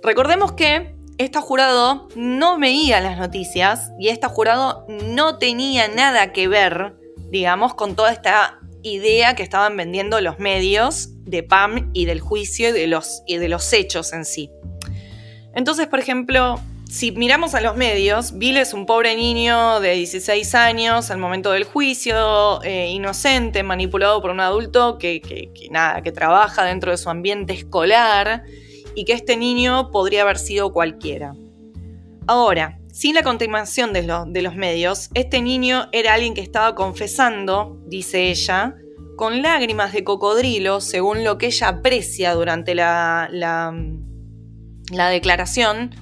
[0.03, 6.49] Recordemos que este jurado no veía las noticias y este jurado no tenía nada que
[6.49, 6.97] ver,
[7.31, 12.71] digamos, con toda esta idea que estaban vendiendo los medios de Pam y del juicio
[12.71, 14.51] y de los, y de los hechos en sí.
[15.55, 16.59] Entonces, por ejemplo,
[16.91, 21.53] si miramos a los medios, Bill es un pobre niño de 16 años al momento
[21.53, 26.97] del juicio, eh, inocente, manipulado por un adulto que, que, nada, que trabaja dentro de
[26.97, 28.43] su ambiente escolar
[28.95, 31.35] y que este niño podría haber sido cualquiera.
[32.27, 34.03] Ahora, sin la continuación de,
[34.43, 38.77] los medios, este niño era alguien que estaba confesando, dice ella,
[39.17, 43.75] con lágrimas de cocodrilo, según lo que ella aprecia durante la, la,
[44.91, 45.95] la declaración,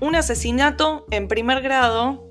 [0.00, 2.30] un asesinato en primer grado.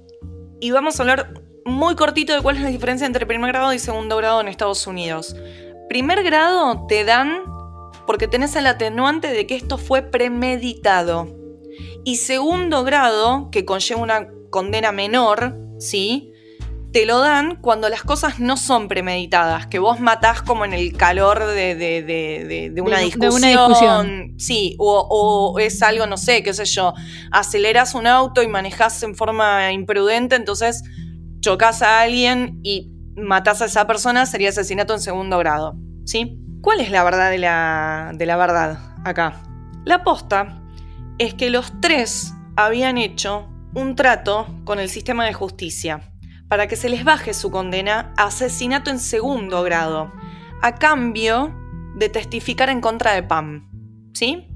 [0.62, 3.80] Y vamos a hablar muy cortito de cuál es la diferencia entre primer grado y
[3.80, 5.36] segundo grado en Estados Unidos.
[5.90, 7.55] Primer grado te dan
[8.06, 11.28] porque tenés el atenuante de que esto fue premeditado.
[12.04, 16.32] Y segundo grado, que conlleva una condena menor, ¿sí?
[16.94, 20.96] Te lo dan cuando las cosas no son premeditadas, que vos matás como en el
[20.96, 26.94] calor de, una, discusión, Sí, o, o, es algo, no sé, qué sé yo,
[27.32, 30.84] aceleras un auto y manejás en forma imprudente, entonces
[31.42, 35.76] chocas a alguien y matás a esa persona, sería asesinato en segundo grado,
[36.06, 36.40] ¿sí?
[36.66, 39.44] ¿Cuál es la verdad de la, de la verdad acá?
[39.84, 40.64] La posta
[41.20, 46.02] es que los tres habían hecho un trato con el sistema de justicia
[46.48, 50.12] para que se les baje su condena a asesinato en segundo grado,
[50.64, 51.54] a cambio
[51.98, 53.70] de testificar en contra de Pam.
[54.16, 54.48] ¿Sí?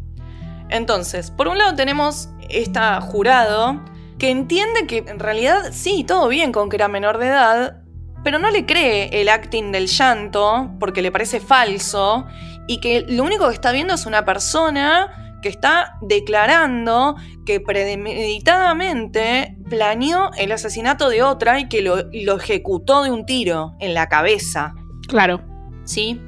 [0.70, 3.86] Entonces, por un lado tenemos esta jurado
[4.18, 7.84] que entiende que en realidad sí, todo bien con que era menor de edad,
[8.24, 12.26] pero no le cree el acting del llanto porque le parece falso
[12.68, 17.16] y que lo único que está viendo es una persona que está declarando
[17.46, 23.76] que premeditadamente planeó el asesinato de otra y que lo, lo ejecutó de un tiro
[23.80, 24.76] en la cabeza.
[25.08, 25.42] Claro.
[25.86, 26.22] ¿Sí?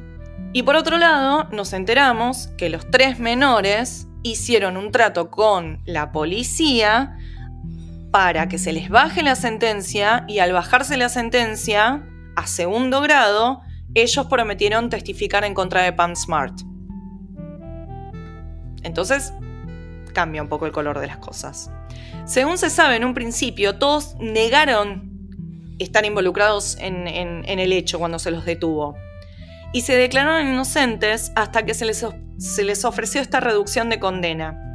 [0.53, 6.11] Y por otro lado, nos enteramos que los tres menores hicieron un trato con la
[6.11, 7.17] policía
[8.11, 12.05] para que se les baje la sentencia y al bajarse la sentencia
[12.35, 13.61] a segundo grado,
[13.93, 16.53] ellos prometieron testificar en contra de Pam Smart.
[18.83, 19.33] Entonces,
[20.13, 21.71] cambia un poco el color de las cosas.
[22.25, 25.09] Según se sabe en un principio, todos negaron
[25.79, 28.95] estar involucrados en, el hecho cuando se los detuvo.
[29.73, 32.05] Y se declararon inocentes hasta que se les,
[32.37, 34.70] se les ofreció esta reducción de condena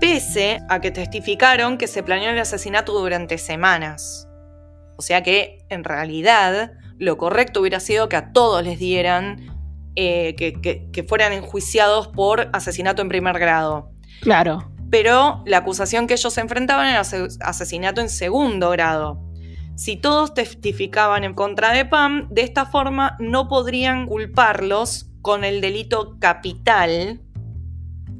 [0.00, 4.28] pese a que testificaron que se planeó el asesinato durante semanas.
[4.96, 9.56] O sea que, en realidad, lo correcto hubiera sido que a todos les dieran
[9.94, 13.90] eh, que, fueran enjuiciados por asesinato en primer grado.
[14.20, 14.70] Claro.
[14.90, 19.22] Pero la acusación que ellos enfrentaban era asesinato en segundo grado.
[19.74, 25.60] Si todos testificaban en contra de Pam, de esta forma no podrían culparlos con el
[25.60, 27.20] delito capital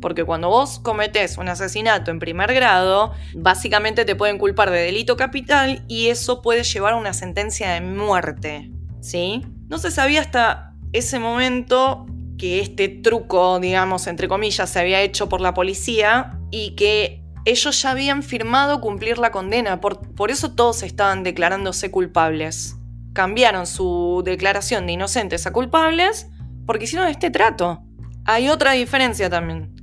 [0.00, 5.16] porque cuando vos cometés un asesinato en primer grado, básicamente te pueden culpar de delito
[5.16, 8.70] capital y eso puede llevar a una sentencia de muerte.
[9.00, 9.44] ¿Sí?
[9.68, 12.06] No se sabía hasta ese momento
[12.38, 17.80] que este truco, digamos, entre comillas, se había hecho por la policía y que ellos
[17.80, 19.80] ya habían firmado cumplir la condena.
[19.80, 22.76] Por, por eso todos estaban declarándose culpables.
[23.12, 26.28] Cambiaron su declaración de inocentes a culpables
[26.66, 27.82] porque hicieron este trato.
[28.24, 29.75] Hay otra diferencia también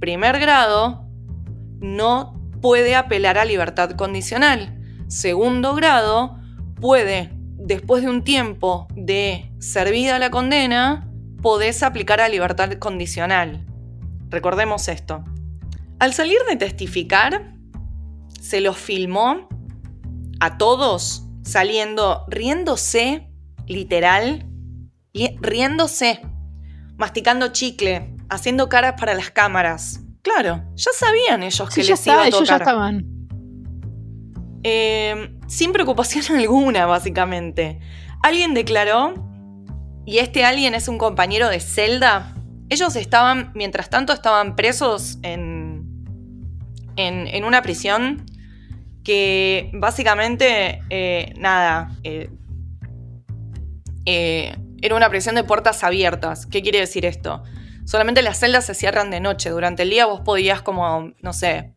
[0.00, 1.06] primer grado
[1.78, 4.78] no puede apelar a libertad condicional.
[5.08, 6.38] Segundo grado
[6.80, 11.08] puede, después de un tiempo de servida la condena,
[11.42, 13.66] podés aplicar a libertad condicional.
[14.28, 15.24] Recordemos esto.
[15.98, 17.54] Al salir de testificar,
[18.40, 19.48] se los filmó
[20.40, 23.28] a todos saliendo riéndose,
[23.66, 24.46] literal,
[25.12, 26.22] riéndose,
[26.96, 30.00] masticando chicle, haciendo caras para las cámaras.
[30.22, 32.28] Claro, ya sabían ellos que les iba a tocar.
[32.28, 33.06] Ellos ya estaban.
[34.62, 37.80] Eh, sin preocupación alguna, básicamente.
[38.22, 39.14] Alguien declaró,
[40.06, 42.34] y este alguien es un compañero de celda.
[42.68, 46.04] Ellos estaban, mientras tanto, estaban presos en,
[46.96, 48.24] en, una prisión
[49.02, 52.30] que básicamente, eh, nada, eh,
[54.82, 56.46] era una prisión de puertas abiertas.
[56.46, 57.42] ¿Qué quiere decir esto?
[57.90, 59.50] Solamente las celdas se cierran de noche.
[59.50, 61.74] Durante el día vos podías como, no sé,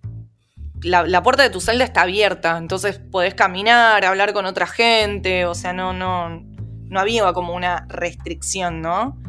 [0.84, 5.56] la, puerta de tu celda está abierta, entonces podés caminar, hablar con otra gente, o
[5.56, 9.20] sea, no, no, no había como una restricción, ¿no?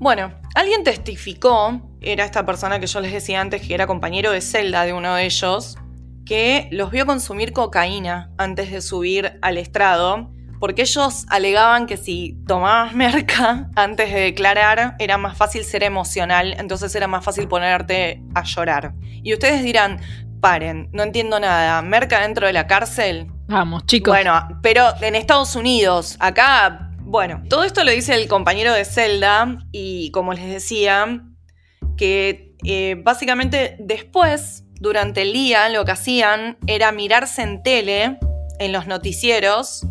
[0.00, 4.40] Bueno, alguien testificó, era esta persona que yo les decía antes que era compañero de
[4.40, 5.76] celda de uno de ellos,
[6.24, 12.36] que los vio consumir cocaína antes de subir al estrado, porque ellos alegaban que si
[12.46, 18.22] tomabas merca antes de declarar era más fácil ser emocional, entonces era más fácil ponerte
[18.34, 18.94] a llorar.
[19.22, 20.00] Y ustedes dirán,
[20.40, 23.26] paren, no entiendo nada, merca dentro de la cárcel.
[23.48, 24.12] Vamos, chicos.
[24.12, 29.58] Bueno, pero en Estados Unidos, acá, bueno, todo esto lo dice el compañero de celda
[29.72, 31.22] y como les decía,
[31.96, 38.18] que eh, básicamente después durante el día lo que hacían era mirarse en tele,
[38.58, 39.86] en los noticieros,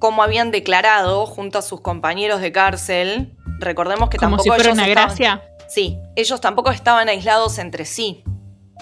[0.00, 3.36] cómo habían declarado junto a sus compañeros de cárcel.
[3.60, 5.42] Recordemos que Como tampoco si fuera ellos una estaban- gracia.
[5.68, 8.24] Sí, ellos tampoco estaban aislados entre sí,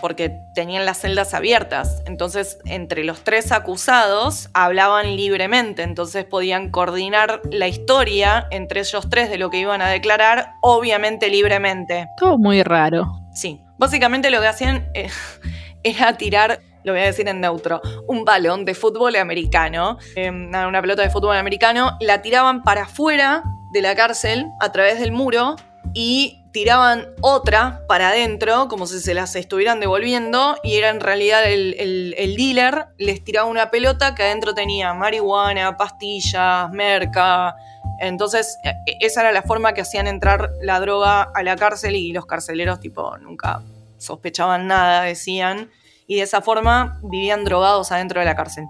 [0.01, 2.03] porque tenían las celdas abiertas.
[2.07, 9.29] Entonces, entre los tres acusados hablaban libremente, entonces podían coordinar la historia entre ellos tres
[9.29, 12.07] de lo que iban a declarar, obviamente libremente.
[12.17, 13.13] Todo muy raro.
[13.35, 15.11] Sí, básicamente lo que hacían eh,
[15.83, 20.81] era tirar, lo voy a decir en neutro, un balón de fútbol americano, eh, una
[20.81, 25.57] pelota de fútbol americano, la tiraban para afuera de la cárcel a través del muro
[25.95, 31.45] y tiraban otra para adentro, como si se las estuvieran devolviendo, y era en realidad
[31.45, 37.55] el, el- el dealer, les tiraba una pelota que adentro tenía marihuana, pastillas, merca.
[38.01, 42.13] Entonces, eh, esa era la forma que hacían entrar la droga a la cárcel y
[42.13, 43.61] los carceleros, tipo, nunca
[43.99, 45.71] sospechaban nada, decían,
[46.09, 48.65] y de esa forma vivían drogados adentro de la cárcel.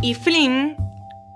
[0.00, 0.76] Y Flynn,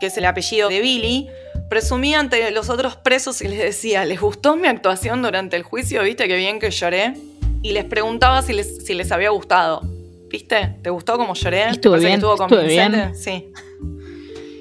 [0.00, 1.28] que es el apellido de Billy,
[1.68, 6.02] presumía ante los otros presos y les decía, ¿les gustó mi actuación durante el juicio?
[6.02, 7.14] ¿Viste qué bien que lloré?
[7.62, 9.82] Y les preguntaba si les, si les había gustado.
[10.30, 10.76] ¿Viste?
[10.82, 11.68] ¿Te gustó cómo lloré?
[11.70, 13.14] Estuvo ¿Te parece que bien, estuvo bien.
[13.16, 13.52] Sí.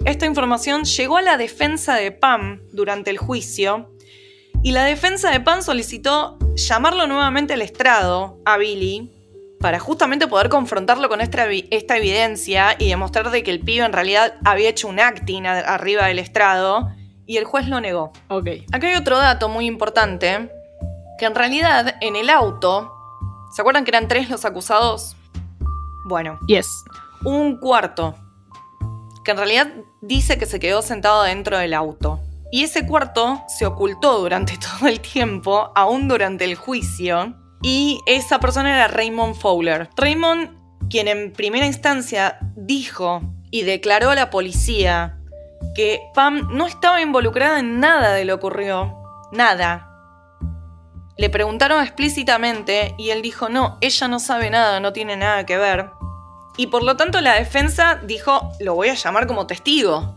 [0.05, 3.91] Esta información llegó a la defensa de Pam durante el juicio
[4.63, 9.14] y la defensa de Pam solicitó llamarlo nuevamente al estrado, a Billy,
[9.65, 13.83] para justamente poder confrontarlo con esta, evi- esta evidencia y demostrar de que el pibe
[13.83, 16.91] en realidad había hecho un acting arriba del estrado
[17.25, 18.13] y el juez lo negó.
[18.27, 18.47] Ok.
[18.71, 20.51] Acá hay otro dato muy importante,
[21.17, 22.93] que en realidad en el auto,
[23.55, 25.15] ¿se acuerdan que eran tres los acusados?
[26.07, 26.67] Bueno, Yes.
[27.23, 28.13] un cuarto,
[29.23, 29.67] que en realidad
[30.03, 32.19] dice que se quedó sentado dentro del auto.
[32.51, 37.33] Y ese cuarto se ocultó durante todo el tiempo, aún durante el juicio,
[37.65, 39.89] y esa persona era Raymond Fowler.
[39.97, 40.51] Raymond,
[40.87, 45.17] quien en primera instancia dijo y declaró a la policía
[45.73, 48.95] que Pam no estaba involucrada en nada de lo que ocurrió.
[49.31, 49.89] Nada.
[51.17, 55.57] Le preguntaron explícitamente y él dijo, no, ella no sabe nada, no tiene nada que
[55.57, 55.89] ver.
[56.57, 60.15] Y por lo tanto la defensa dijo, lo voy a llamar como testigo.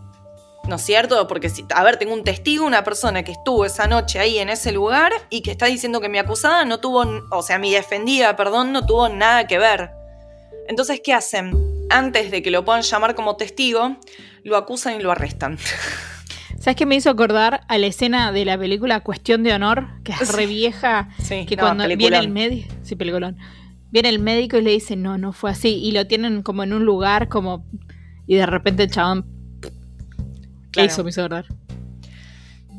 [0.69, 1.27] ¿No es cierto?
[1.27, 4.51] Porque, si, a ver, tengo un testigo, una persona que estuvo esa noche ahí en
[4.51, 8.37] ese lugar y que está diciendo que mi acusada no tuvo, o sea, mi defendida,
[8.37, 9.91] perdón, no tuvo nada que ver.
[10.69, 11.87] Entonces, ¿qué hacen?
[11.89, 13.97] Antes de que lo puedan llamar como testigo,
[14.45, 15.57] lo acusan y lo arrestan.
[16.59, 19.87] ¿Sabes qué me hizo acordar a la escena de la película Cuestión de Honor?
[20.05, 21.09] Que es re vieja.
[21.19, 22.11] Sí, Que no, cuando peliculón.
[22.11, 22.75] viene el médico.
[22.83, 23.39] Sí, peliculón.
[23.91, 25.77] Viene el médico y le dice, no, no fue así.
[25.83, 27.65] Y lo tienen como en un lugar, como.
[28.27, 29.38] Y de repente el chabón.
[30.71, 30.89] Claro.
[30.89, 31.47] Eso me hizo acordar.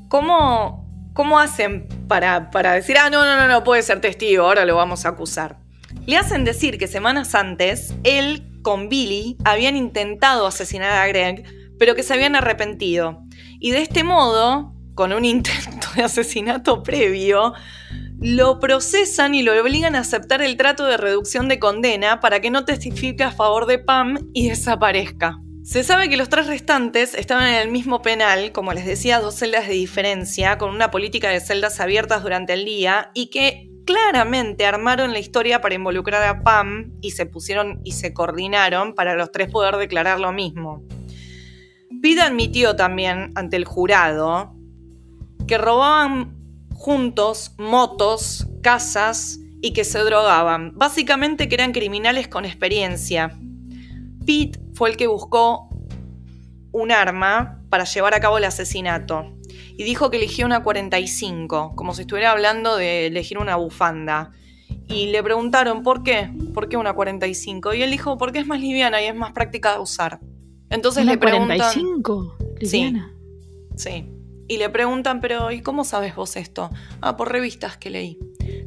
[0.08, 4.66] ¿Cómo, cómo hacen para, para decir, ah, no, no, no, no puede ser testigo, ahora
[4.66, 5.58] lo vamos a acusar?
[6.06, 11.44] Le hacen decir que semanas antes, él con Billy habían intentado asesinar a Greg,
[11.78, 13.24] pero que se habían arrepentido.
[13.60, 17.54] Y de este modo, con un intento de asesinato previo,
[18.20, 22.52] lo procesan y lo obligan a aceptar el trato de reducción de condena para que
[22.52, 25.40] no testifique a favor de Pam y desaparezca.
[25.70, 29.36] Se sabe que los tres restantes estaban en el mismo penal, como les decía, dos
[29.36, 34.66] celdas de diferencia, con una política de celdas abiertas durante el día y que claramente
[34.66, 39.32] armaron la historia para involucrar a Pam y se pusieron y se coordinaron para los
[39.32, 40.82] tres poder declarar lo mismo.
[42.02, 44.56] Pete admitió también ante el jurado
[45.48, 46.36] que robaban
[46.74, 50.72] juntos motos, casas y que se drogaban.
[50.74, 53.38] Básicamente que eran criminales con experiencia.
[54.26, 55.68] Pete fue el que buscó
[56.72, 59.36] un arma para llevar a cabo el asesinato.
[59.78, 64.32] Y dijo que eligió una 45, como si estuviera hablando de elegir una bufanda.
[64.88, 66.32] Y le preguntaron, ¿por qué?
[66.54, 67.74] ¿Por qué una 45?
[67.74, 70.22] Y él dijo, porque es más liviana y es más práctica de usar.
[70.70, 71.58] Entonces Una le preguntan...
[71.58, 72.78] 45, Sí.
[72.78, 73.14] Liliana.
[73.76, 74.06] Sí.
[74.50, 76.72] Y le preguntan, pero ¿y cómo sabes vos esto?
[77.02, 78.18] Ah, por revistas que leí.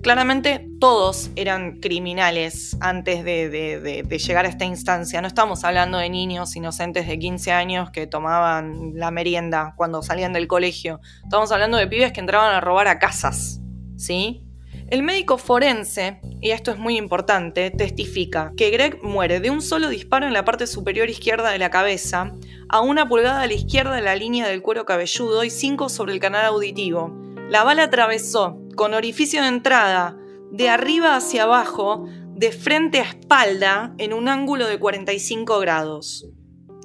[0.00, 5.20] Claramente todos eran criminales antes de, de, de, llegar a esta instancia.
[5.20, 10.32] No estamos hablando de niños inocentes de 15 años que tomaban la merienda cuando salían
[10.32, 11.00] del colegio.
[11.24, 13.60] Estamos hablando de pibes que entraban a robar a casas.
[13.96, 14.44] ¿Sí?
[14.92, 19.88] El médico forense, y esto es muy importante, testifica que Greg muere de un solo
[19.88, 22.34] disparo en la parte superior izquierda de la cabeza,
[22.68, 26.12] a una pulgada a la izquierda de la línea del cuero cabelludo y 5 sobre
[26.12, 27.10] el canal auditivo.
[27.48, 30.18] La bala atravesó, con orificio de entrada,
[30.50, 36.26] de arriba hacia abajo, de frente a espalda, en un ángulo de 45 grados.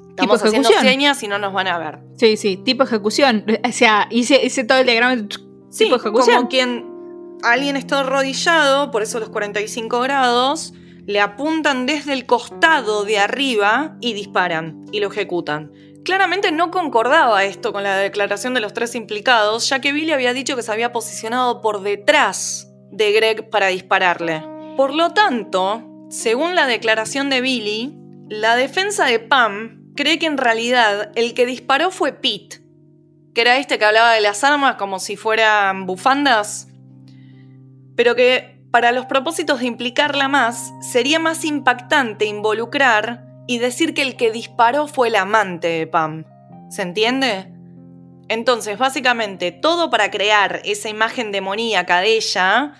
[0.08, 1.98] Estamos haciendo señas y no nos van a ver.
[2.16, 3.44] Sí, sí, tipo ejecución.
[3.62, 5.28] O sea, hice, hice todo el diagrama
[5.76, 6.36] tipo ejecución.
[6.36, 6.97] Como quien
[7.42, 10.74] alguien está arrodillado, por eso los 45 grados,
[11.06, 15.72] le apuntan desde el costado de arriba y disparan y lo ejecutan.
[16.04, 20.32] Claramente no concordaba esto con la declaración de los tres implicados, ya que Billy había
[20.32, 24.42] dicho que se había posicionado por detrás de Greg para dispararle.
[24.76, 27.94] Por lo tanto, según la declaración de Billy,
[28.28, 32.60] la defensa de Pam cree que en realidad el que disparó fue Pete,
[33.34, 36.67] que era este que hablaba de las armas como si fueran bufandas
[37.98, 44.02] pero que para los propósitos de implicarla más, sería más impactante involucrar y decir que
[44.02, 46.24] el que disparó fue el amante de Pam.
[46.70, 47.52] ¿Se entiende?
[48.28, 52.74] Entonces, básicamente, todo para crear esa imagen demoníaca de ella,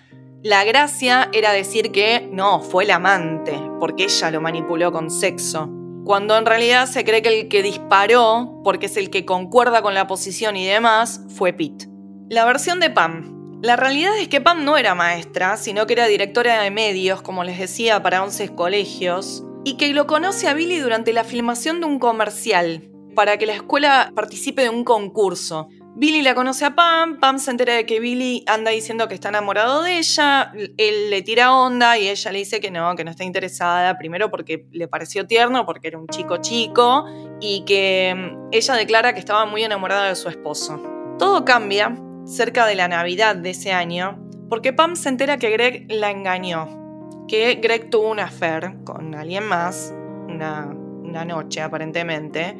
[0.44, 5.68] la gracia era decir que no, fue el amante, porque ella lo manipuló con sexo.
[6.04, 9.94] Cuando en realidad se cree que el que disparó, porque es el que concuerda con
[9.94, 11.88] la posición y demás, fue Pete.
[12.28, 13.37] La versión de Pam.
[13.60, 17.42] La realidad es que Pam no era maestra, sino que era directora de medios, como
[17.42, 21.86] les decía, para 11 colegios, y que lo conoce a Billy durante la filmación de
[21.86, 25.66] un comercial, para que la escuela participe de un concurso.
[25.96, 29.30] Billy la conoce a Pam, Pam se entera de que Billy anda diciendo que está
[29.30, 33.10] enamorado de ella, él le tira onda y ella le dice que no, que no
[33.10, 37.06] está interesada, primero porque le pareció tierno, porque era un chico chico,
[37.40, 40.80] y que mm, ella declara que estaba muy enamorada de su esposo.
[41.18, 41.92] Todo cambia
[42.28, 44.18] cerca de la Navidad de ese año,
[44.48, 49.44] porque Pam se entera que Greg la engañó, que Greg tuvo una affair con alguien
[49.44, 49.94] más,
[50.28, 52.56] una, una noche aparentemente,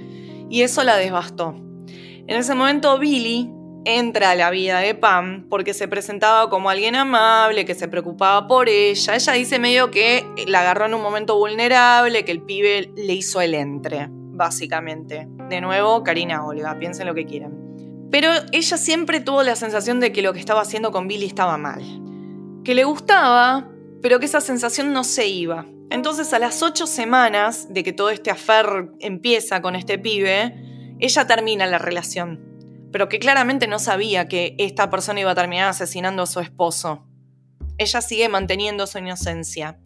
[0.48, 1.54] y eso la devastó.
[2.26, 3.50] En ese momento Billy
[3.84, 8.46] entra a la vida de Pam porque se presentaba como alguien amable, que se preocupaba
[8.46, 9.14] por ella.
[9.14, 13.40] Ella dice medio que la agarró en un momento vulnerable, que el pibe le hizo
[13.40, 15.26] el entre, básicamente.
[15.48, 17.67] De nuevo, Karina Olga, piensen lo que quieran.
[18.11, 21.59] Pero ella siempre tuvo la sensación de que lo que estaba haciendo con Billy estaba
[21.59, 21.82] mal.
[22.64, 25.66] Que le gustaba, pero que esa sensación no se iba.
[25.90, 30.54] Entonces a las ocho semanas de que todo este afer empieza con este pibe,
[30.98, 32.40] ella termina la relación.
[32.92, 37.06] Pero que claramente no sabía que esta persona iba a terminar asesinando a su esposo.
[37.76, 39.78] Ella sigue manteniendo su inocencia.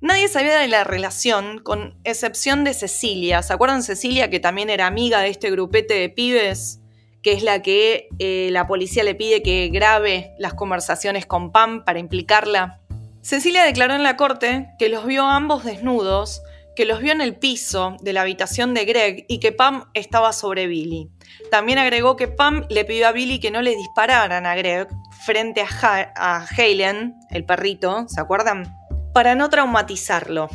[0.00, 3.42] Nadie sabía de la relación, con excepción de Cecilia.
[3.42, 6.80] ¿Se acuerdan Cecilia que también era amiga de este grupete de pibes?
[7.28, 11.84] Que es la que eh, la policía le pide que grabe las conversaciones con Pam
[11.84, 12.80] para implicarla.
[13.20, 16.40] Cecilia declaró en la corte que los vio ambos desnudos,
[16.74, 20.32] que los vio en el piso de la habitación de Greg y que Pam estaba
[20.32, 21.10] sobre Billy.
[21.50, 24.88] También agregó que Pam le pidió a Billy que no le dispararan a Greg
[25.26, 28.74] frente a, a Halen, el perrito, ¿se acuerdan?
[29.12, 30.48] Para no traumatizarlo.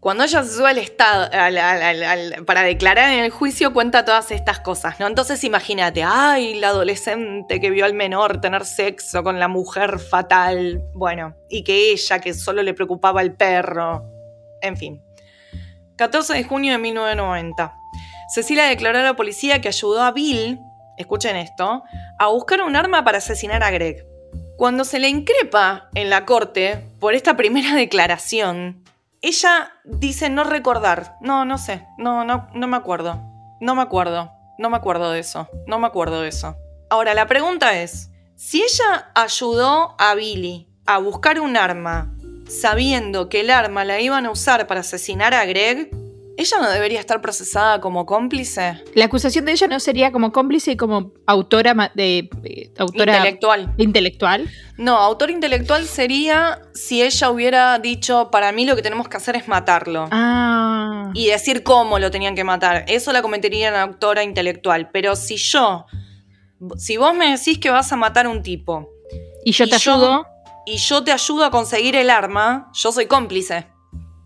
[0.00, 1.28] Cuando ella se sube al estado
[2.46, 5.06] para declarar en el juicio, cuenta todas estas cosas, ¿no?
[5.06, 10.82] Entonces imagínate, ay, la adolescente que vio al menor tener sexo con la mujer fatal,
[10.94, 14.06] bueno, y que ella, que solo le preocupaba el perro,
[14.62, 15.02] en fin.
[15.96, 17.74] 14 de junio de 1990.
[18.34, 20.60] Cecilia declaró a la policía que ayudó a Bill,
[20.96, 21.82] escuchen esto,
[22.18, 24.06] a buscar un arma para asesinar a Greg.
[24.56, 28.82] Cuando se le increpa en la corte por esta primera declaración,
[29.22, 31.16] ella dice no recordar.
[31.20, 31.86] No, no sé.
[31.98, 33.20] No, no, no me acuerdo.
[33.60, 34.32] No me acuerdo.
[34.58, 35.48] No me acuerdo de eso.
[35.66, 36.56] No me acuerdo de eso.
[36.90, 42.14] Ahora, la pregunta es, si ella ayudó a Billy a buscar un arma
[42.48, 45.90] sabiendo que el arma la iban a usar para asesinar a Greg,
[46.40, 48.82] ¿Ella no debería estar procesada como cómplice?
[48.94, 52.30] La acusación de ella no sería como cómplice y como autora de
[52.78, 53.74] autora intelectual.
[53.76, 54.50] intelectual.
[54.78, 59.36] No, autor intelectual sería si ella hubiera dicho, para mí lo que tenemos que hacer
[59.36, 60.08] es matarlo.
[60.12, 61.10] Ah.
[61.12, 62.86] Y decir cómo lo tenían que matar.
[62.88, 64.88] Eso la cometería en autora intelectual.
[64.90, 65.84] Pero si yo,
[66.78, 68.88] si vos me decís que vas a matar a un tipo.
[69.44, 70.24] Y yo te ayudo.
[70.64, 73.66] y yo te ayudo a conseguir el arma, yo soy cómplice.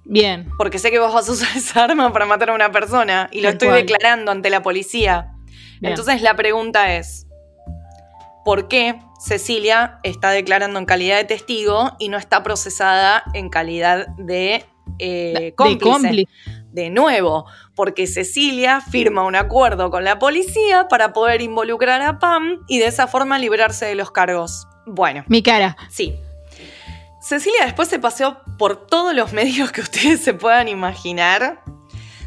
[0.05, 0.50] Bien.
[0.59, 3.40] Porque sé que vos vas a usar esa arma para matar a una persona y
[3.40, 5.30] lo estoy declarando ante la policía.
[5.82, 7.26] Entonces la pregunta es,
[8.44, 14.07] por qué Cecilia está declarando en calidad de testigo y no está procesada en calidad
[14.18, 14.64] de
[14.98, 16.28] eh, cómplice.
[16.72, 17.46] De nuevo,
[17.76, 22.86] porque Cecilia firma un acuerdo con la policía para poder involucrar a Pam y de
[22.86, 24.66] esa forma librarse de los cargos.
[24.84, 25.24] Bueno.
[25.28, 25.76] Mi cara.
[25.88, 26.20] Sí.
[27.24, 31.64] Cecilia después se paseó por todos los medios que ustedes se puedan imaginar,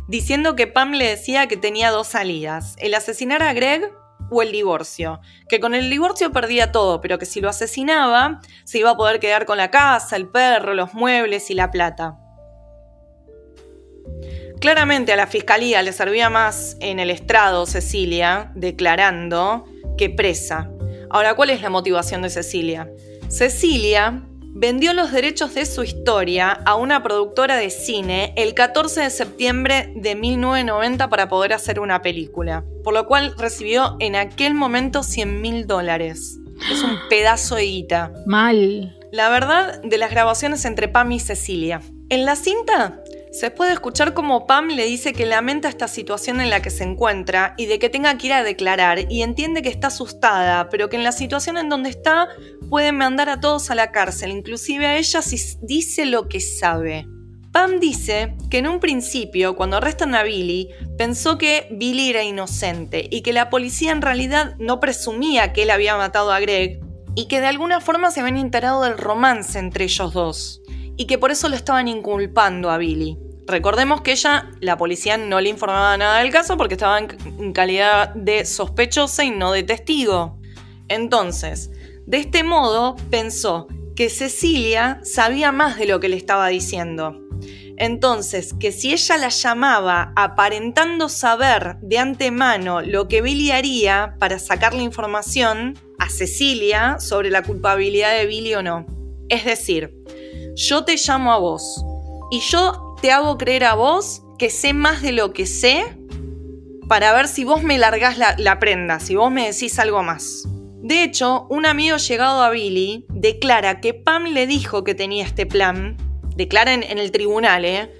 [0.07, 3.93] diciendo que Pam le decía que tenía dos salidas, el asesinar a Greg
[4.31, 8.79] o el divorcio, que con el divorcio perdía todo, pero que si lo asesinaba se
[8.79, 12.17] iba a poder quedar con la casa, el perro, los muebles y la plata.
[14.59, 20.71] Claramente a la fiscalía le servía más en el estrado Cecilia declarando que presa.
[21.11, 22.89] Ahora, ¿cuál es la motivación de Cecilia?
[23.29, 24.26] Cecilia
[24.59, 29.93] vendió los derechos de su historia a una productora de cine el 14 de septiembre
[29.95, 35.41] de 1990 para poder hacer una película, por lo cual recibió en aquel momento 100
[35.41, 36.39] mil dólares.
[36.71, 38.11] Es un pedazo de guita.
[38.25, 38.97] Mal.
[39.11, 41.81] La verdad de las grabaciones entre Pam y Cecilia.
[42.09, 43.03] En la cinta
[43.37, 46.83] se puede escuchar como Pam le dice que lamenta esta situación en la que se
[46.83, 50.89] encuentra y de que tenga que ir a declarar y entiende que está asustada, pero
[50.89, 52.29] que en la situación en donde está
[52.71, 57.05] pueden mandar a todos a la cárcel, inclusive a ella si dice lo que sabe.
[57.51, 63.07] Pam dice que en un principio, cuando arrestan a Billy, pensó que Billy era inocente
[63.07, 66.79] y que la policía en realidad no presumía que él había matado a Greg
[67.13, 70.61] y que de alguna forma se habían enterado del romance entre ellos dos
[70.97, 73.26] y que por eso lo estaban inculpando a Billy.
[73.47, 78.13] Recordemos que ella, la policía no le informaba nada del caso porque estaba en calidad
[78.13, 80.37] de sospechosa y no de testigo.
[80.89, 81.71] Entonces,
[82.05, 87.21] de este modo pensó que Cecilia sabía más de lo que le estaba diciendo.
[87.77, 94.39] Entonces, que si ella la llamaba aparentando saber de antemano lo que Billy haría para
[94.39, 98.85] sacar la información a Cecilia sobre la culpabilidad de Billy o no.
[99.29, 99.93] Es decir,
[100.55, 101.83] yo te llamo a vos
[102.31, 105.85] y yo te hago creer a vos que sé más de lo que sé
[106.87, 110.47] para ver si vos me largás la, prenda, si vos me decís algo más.
[110.81, 115.45] De hecho, un amigo llegado a Billy declara que Pam le dijo que tenía este
[115.45, 115.97] plan,
[116.35, 117.91] declara en, en el tribunal, ¿eh?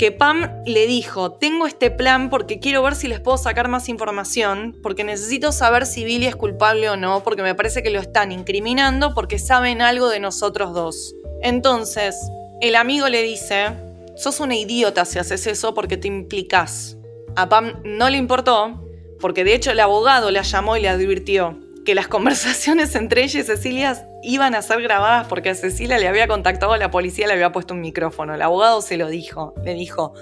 [0.00, 3.90] que Pam le dijo, tengo este plan porque quiero ver si les puedo sacar más
[3.90, 8.00] información, porque necesito saber si Billy es culpable o no, porque me parece que lo
[8.00, 11.14] están incriminando porque saben algo de nosotros dos.
[11.42, 12.16] Entonces,
[12.62, 13.74] el amigo le dice,
[14.20, 16.98] sos una idiota si haces eso porque te implicás.
[17.36, 18.84] A Pam no le importó,
[19.18, 23.40] porque de hecho el abogado la llamó y le advirtió que las conversaciones entre ella
[23.40, 27.26] y Cecilia iban a ser grabadas porque a Cecilia le había contactado a la policía,
[27.26, 28.34] le había puesto un micrófono.
[28.34, 30.12] El abogado se lo dijo, le dijo,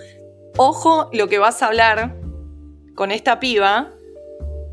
[0.57, 2.17] ojo lo que vas a hablar
[2.95, 3.91] con esta piba,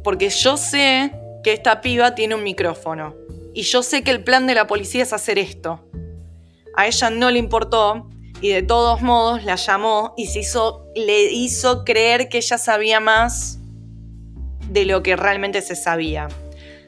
[0.03, 1.11] porque yo sé
[1.43, 3.15] que esta piba tiene un micrófono.
[3.55, 5.81] Y yo sé que el plan de la policía es hacer esto
[6.75, 8.09] a ella no le importó
[8.45, 12.99] y de todos modos la llamó y se hizo, le hizo creer que ella sabía
[12.99, 13.57] más
[14.69, 16.27] de lo que realmente se sabía.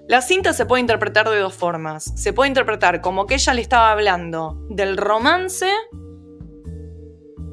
[0.08, 2.14] La cinta se puede interpretar de dos formas.
[2.16, 5.68] Se puede interpretar como que ella le estaba hablando del romance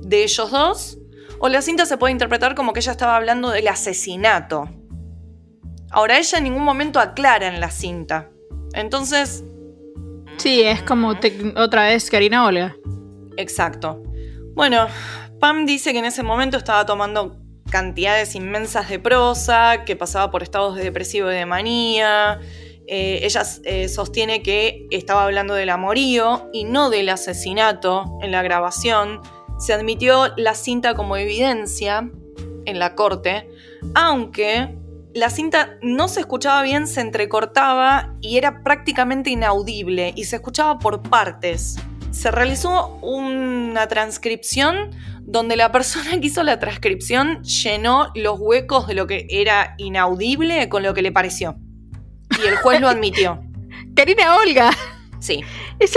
[0.02, 0.98] de ellos dos,
[1.38, 4.68] o la cinta se puede interpretar como que ella estaba hablando del asesinato.
[5.90, 8.28] Ahora, ella en ningún momento aclara en la cinta.
[8.74, 9.44] Entonces,
[10.36, 11.14] Sí, es como
[11.56, 12.76] otra vez Karina Olga.
[13.36, 14.02] Exacto.
[14.54, 14.86] Bueno,
[15.40, 17.36] Pam dice que en ese momento estaba tomando
[17.70, 22.40] cantidades inmensas de prosa, que pasaba por estados de depresivo y de manía.
[22.86, 28.42] Eh, ella eh, sostiene que estaba hablando del amorío y no del asesinato en la
[28.42, 29.20] grabación.
[29.58, 32.10] Se admitió la cinta como evidencia
[32.66, 33.48] en la corte,
[33.94, 34.76] aunque
[35.14, 40.78] la cinta no se escuchaba bien, se entrecortaba y era prácticamente inaudible y se escuchaba
[40.78, 41.76] por partes.
[42.14, 44.92] Se realizó una transcripción
[45.22, 50.68] donde la persona que hizo la transcripción llenó los huecos de lo que era inaudible
[50.68, 51.56] con lo que le pareció.
[52.40, 53.42] Y el juez lo admitió.
[53.96, 54.70] Karina Olga.
[55.18, 55.42] Sí.
[55.80, 55.96] Es,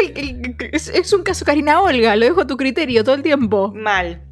[0.72, 3.72] es, es, un caso Karina Olga, lo dejo a tu criterio todo el tiempo.
[3.76, 4.23] Mal.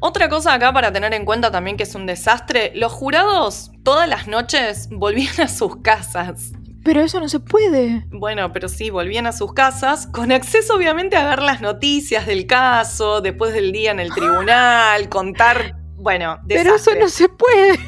[0.00, 4.06] Otra cosa acá para tener en cuenta también que es un desastre, los jurados todas
[4.06, 6.52] las noches volvían a sus casas.
[6.84, 8.04] Pero eso no se puede.
[8.10, 12.46] Bueno, pero sí, volvían a sus casas con acceso obviamente a ver las noticias del
[12.46, 16.64] caso, después del día en el tribunal, contar, bueno, desastre.
[16.64, 17.78] Pero eso no se puede.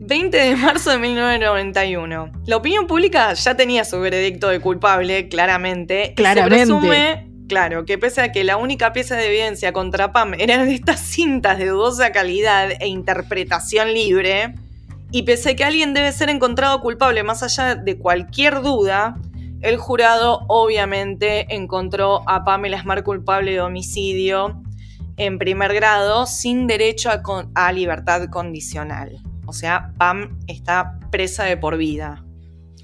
[0.00, 2.32] 20 de marzo de 1991.
[2.46, 6.12] La opinión pública ya tenía su veredicto de culpable, claramente.
[6.14, 6.66] Claramente.
[6.66, 10.68] se presume Claro, que pese a que la única pieza de evidencia contra Pam eran
[10.68, 14.54] estas cintas de dudosa calidad e interpretación libre,
[15.14, 19.14] Y pese que alguien debe ser encontrado culpable más allá de cualquier duda,
[19.60, 24.60] el jurado obviamente encontró a Pamela Smart culpable de homicidio
[25.16, 27.22] en primer grado sin derecho a,
[27.54, 29.22] a libertad condicional.
[29.46, 32.24] O sea, Pam está presa de por vida.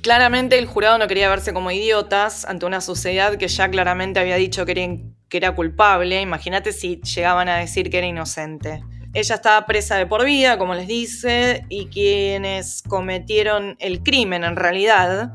[0.01, 4.37] Claramente el jurado no quería verse como idiotas ante una sociedad que ya claramente había
[4.37, 6.21] dicho que era, que era culpable.
[6.21, 8.85] Imagínate si llegaban a decir que era inocente.
[9.13, 14.57] Ella estaba presa de por vida, como les dice, y quienes cometieron el crimen en
[14.57, 15.33] realidad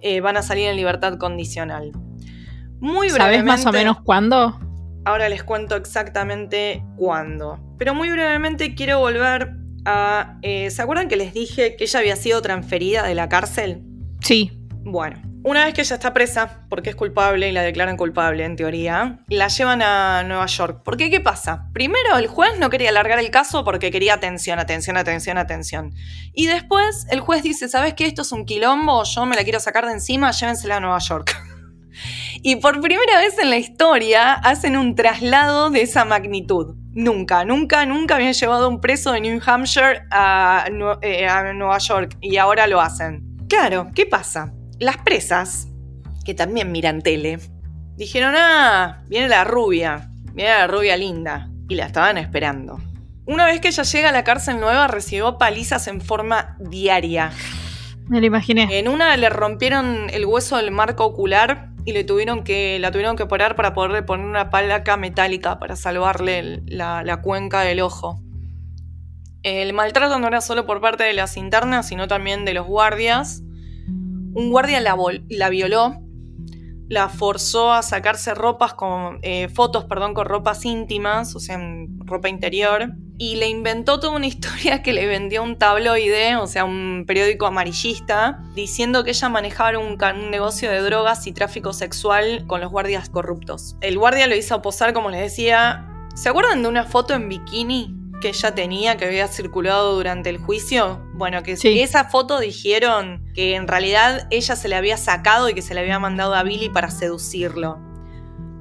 [0.00, 1.92] eh, van a salir en libertad condicional.
[2.80, 3.18] Muy brevemente.
[3.18, 4.60] ¿Sabes más o menos cuándo?
[5.06, 7.58] Ahora les cuento exactamente cuándo.
[7.78, 9.54] Pero muy brevemente quiero volver
[9.86, 10.38] a.
[10.42, 13.82] Eh, ¿Se acuerdan que les dije que ella había sido transferida de la cárcel?
[14.20, 14.52] Sí.
[14.84, 18.56] Bueno, una vez que ella está presa, porque es culpable y la declaran culpable en
[18.56, 20.82] teoría, la llevan a Nueva York.
[20.82, 21.10] ¿Por qué?
[21.10, 21.68] ¿Qué pasa?
[21.74, 25.94] Primero, el juez no quería alargar el caso porque quería atención, atención, atención, atención.
[26.32, 28.06] Y después, el juez dice, ¿sabes qué?
[28.06, 31.36] Esto es un quilombo, yo me la quiero sacar de encima, llévensela a Nueva York.
[32.42, 36.74] y por primera vez en la historia hacen un traslado de esa magnitud.
[36.92, 40.68] Nunca, nunca, nunca habían llevado un preso de New Hampshire a,
[41.02, 43.36] eh, a Nueva York y ahora lo hacen.
[43.46, 44.54] Claro, ¿qué pasa?
[44.80, 45.68] Las presas,
[46.24, 47.38] que también miran tele,
[47.96, 52.80] dijeron, ah, viene la rubia, viene la rubia linda, y la estaban esperando.
[53.26, 57.30] Una vez que ella llega a la cárcel nueva, recibió palizas en forma diaria.
[58.08, 58.78] Me lo imaginé.
[58.78, 63.16] En una le rompieron el hueso del marco ocular y le tuvieron que, la tuvieron
[63.16, 68.20] que operar para poderle poner una palaca metálica para salvarle la, la cuenca del ojo.
[69.42, 73.43] El maltrato no era solo por parte de las internas, sino también de los guardias
[74.34, 75.96] un guardia la, violó,
[76.88, 81.58] la forzó a sacarse ropas con eh, fotos, perdón, con ropas íntimas, o sea,
[82.04, 86.64] ropa interior, y le inventó toda una historia que le vendió un tabloide, o sea,
[86.64, 92.44] un periódico amarillista, diciendo que ella manejaba un, un negocio de drogas y tráfico sexual
[92.46, 93.76] con los guardias corruptos.
[93.80, 95.90] El guardia lo hizo posar, como les decía.
[96.14, 100.38] ¿Se acuerdan de una foto en bikini que ella tenía, que había circulado durante el
[100.38, 105.52] juicio, bueno, que esa foto dijeron que en realidad ella se le había sacado y
[105.52, 107.93] que se le había mandado a Billy para seducirlo.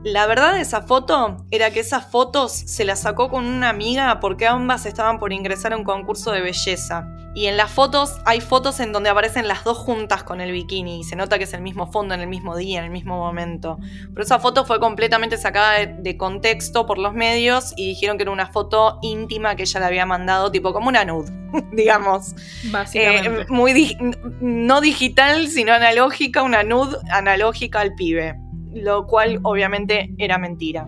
[0.03, 4.19] La verdad de esa foto era que esas fotos se las sacó con una amiga
[4.19, 7.07] porque ambas estaban por ingresar a un concurso de belleza.
[7.33, 10.99] Y en las fotos hay fotos en donde aparecen las dos juntas con el bikini
[10.99, 13.17] y se nota que es el mismo fondo en el mismo día, en el mismo
[13.17, 13.79] momento.
[14.13, 18.31] Pero esa foto fue completamente sacada de, contexto por los medios y dijeron que era
[18.31, 21.31] una foto íntima que ella le había mandado, tipo como una nude,
[21.71, 22.35] digamos.
[22.65, 23.43] Básicamente.
[23.43, 23.97] Eh, muy
[24.41, 28.42] no digital, sino analógica, una nude analógica al pibe
[28.73, 30.87] lo cual obviamente era mentira.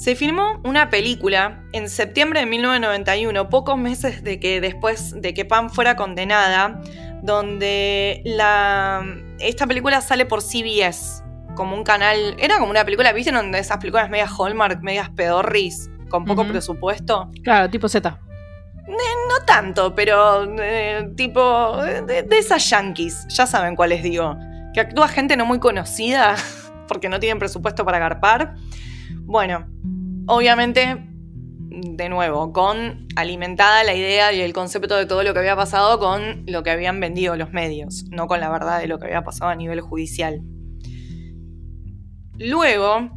[0.00, 5.44] Se filmó una película en septiembre de 1991, pocos meses de que después de que
[5.44, 6.80] Pam fuera condenada,
[7.22, 9.04] donde la,
[9.40, 11.22] esta película sale por CBS,
[11.54, 13.30] como un canal, era como una película, ¿viste?
[13.30, 17.30] Donde esas películas medias Hallmark, medias pedorris, con poco presupuesto.
[17.44, 18.18] Claro, tipo Z.
[18.88, 24.34] no tanto, pero eh, tipo de, de esas yankees, ya saben cuáles digo.
[24.72, 26.36] Que actúa gente no muy conocida
[26.90, 28.56] porque no tienen presupuesto para agarpar.
[29.22, 29.68] Bueno,
[30.26, 31.06] obviamente,
[31.70, 36.00] de nuevo, con alimentada la idea y el concepto de todo lo que había pasado
[36.00, 39.22] con lo que habían vendido los medios, no con la verdad de lo que había
[39.22, 40.42] pasado a nivel judicial.
[42.38, 43.08] Luego,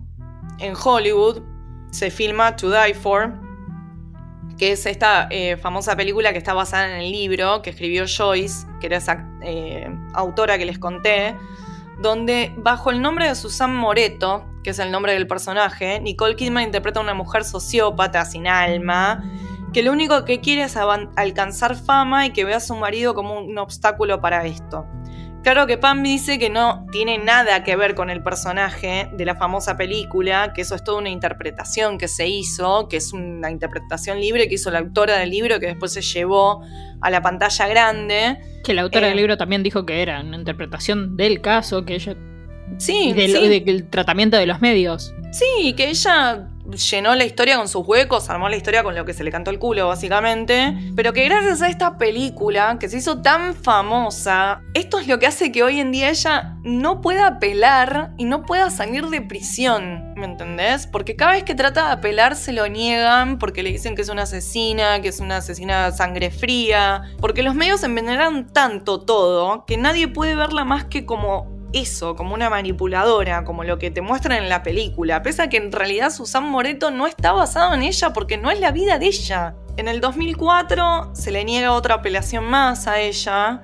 [0.59, 1.41] en Hollywood,
[1.89, 3.33] se filma To Die For,
[4.59, 8.67] que es esta eh, famosa película que está basada en el libro que escribió Joyce,
[8.79, 11.35] que era esa eh, autora que les conté,
[11.99, 16.63] donde bajo el nombre de Susan Moreto, que es el nombre del personaje, Nicole Kidman
[16.63, 19.23] interpreta a una mujer sociópata sin alma,
[19.73, 23.39] que lo único que quiere es alcanzar fama y que ve a su marido como
[23.39, 24.85] un obstáculo para esto.
[25.43, 29.35] Claro que Pam dice que no tiene nada que ver con el personaje de la
[29.35, 34.21] famosa película, que eso es toda una interpretación que se hizo, que es una interpretación
[34.21, 36.63] libre que hizo la autora del libro que después se llevó
[37.01, 38.37] a la pantalla grande.
[38.63, 41.95] Que la autora del eh, libro también dijo que era una interpretación del caso, que
[41.95, 42.15] ella...
[42.77, 45.13] Sí, del tratamiento de los medios.
[45.31, 49.13] Sí, que ella llenó la historia con sus huecos, armó la historia con lo que
[49.13, 50.75] se le cantó el culo, básicamente.
[50.95, 55.27] Pero que gracias a esta película, que se hizo tan famosa, esto es lo que
[55.27, 60.13] hace que hoy en día ella no pueda apelar y no pueda salir de prisión,
[60.15, 60.87] ¿me entendés?
[60.87, 64.09] Porque cada vez que trata de apelar se lo niegan porque le dicen que es
[64.09, 69.77] una asesina, que es una asesina sangre fría, porque los medios envenenan tanto todo que
[69.77, 74.37] nadie puede verla más que como eso, como una manipuladora, como lo que te muestran
[74.37, 78.13] en la película, pese a que en realidad Susan Moreto no está basado en ella
[78.13, 79.55] porque no es la vida de ella.
[79.75, 83.63] En el 2004 se le niega otra apelación más a ella,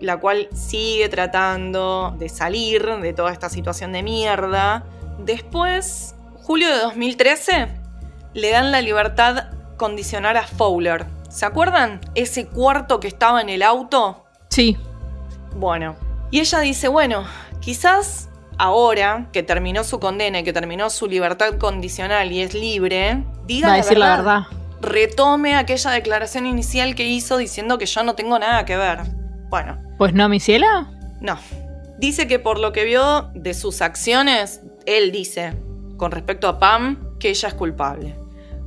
[0.00, 4.84] la cual sigue tratando de salir de toda esta situación de mierda.
[5.18, 7.68] Después, julio de 2013,
[8.34, 11.06] le dan la libertad condicional a Fowler.
[11.30, 12.00] ¿Se acuerdan?
[12.14, 14.26] Ese cuarto que estaba en el auto.
[14.50, 14.76] Sí.
[15.54, 15.96] Bueno,
[16.30, 17.24] y ella dice, bueno,
[17.66, 18.28] quizás
[18.58, 23.66] ahora que terminó su condena y que terminó su libertad condicional y es libre, diga
[23.66, 24.10] Va a la decir verdad.
[24.10, 24.42] la verdad.
[24.82, 29.00] Retome aquella declaración inicial que hizo diciendo que yo no tengo nada que ver.
[29.50, 30.92] Bueno, Pues no, mi ciela.
[31.20, 31.36] no.
[31.98, 35.54] Dice que por lo que vio de sus acciones, él dice,
[35.96, 38.16] con respecto a Pam, que ella es culpable.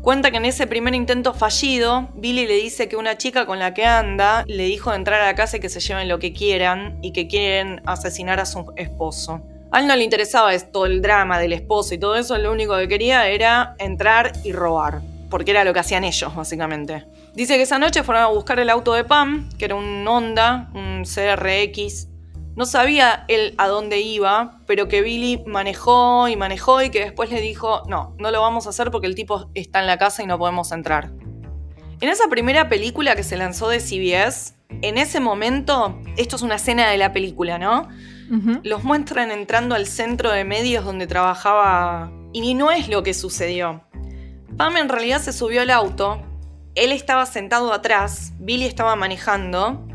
[0.10, 3.76] Cuenta que en ese primer intento fallido, Billy le dice que una chica con la
[3.76, 6.34] que anda le dijo de entrar a la casa y que se lleven lo que
[6.34, 9.44] quieran y que quieren asesinar a su esposo.
[9.72, 12.76] A él no le interesaba esto, el drama del esposo y todo eso, lo único
[12.76, 17.06] que quería era entrar y robar, porque era lo que hacían ellos, básicamente.
[17.36, 20.72] Dice que esa noche fueron a buscar el auto de Pam, que era un Honda,
[20.73, 22.07] un CRX.
[22.56, 27.32] No sabía él a dónde iba, pero que Billy manejó y manejó y que después
[27.32, 30.24] le dijo, no, no lo vamos a hacer porque el tipo está en la casa
[30.24, 31.12] y no podemos entrar.
[32.02, 36.56] En esa primera película que se lanzó de CBS, en ese momento, esto es una
[36.56, 37.88] escena de la película, ¿no?
[38.64, 43.84] Los muestran entrando al centro de medios donde trabajaba y no es lo que sucedió.
[44.56, 46.22] Pam en realidad se subió al auto,
[46.76, 49.88] él estaba sentado atrás, Billy estaba manejando,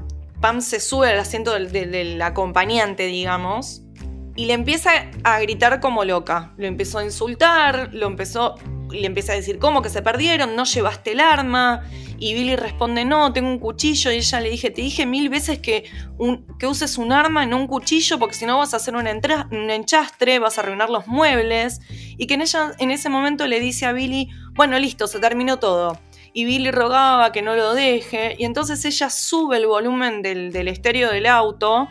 [0.44, 3.80] Pam se sube al asiento del, acompañante, digamos,
[4.36, 4.90] y le empieza
[5.22, 6.52] a gritar como loca.
[6.58, 8.56] Lo empezó a insultar, lo empezó,
[8.90, 10.54] le empieza a decir, ¿cómo que se perdieron?
[10.54, 11.84] ¿No llevaste el arma?
[12.18, 14.12] Y Billy responde, no, tengo un cuchillo.
[14.12, 15.86] Y ella le dije, te dije mil veces que
[16.68, 19.70] uses un arma, no un cuchillo, porque si no vas a hacer un, entra- un
[19.70, 21.80] enchastre, vas a arruinar los muebles.
[22.18, 25.58] Y que en, ella, en ese momento le dice a Billy, bueno, listo, se terminó
[25.58, 25.98] todo.
[26.34, 28.36] Y Billy rogaba que no lo deje.
[28.38, 31.88] Y entonces ella sube el volumen del, del estéreo del auto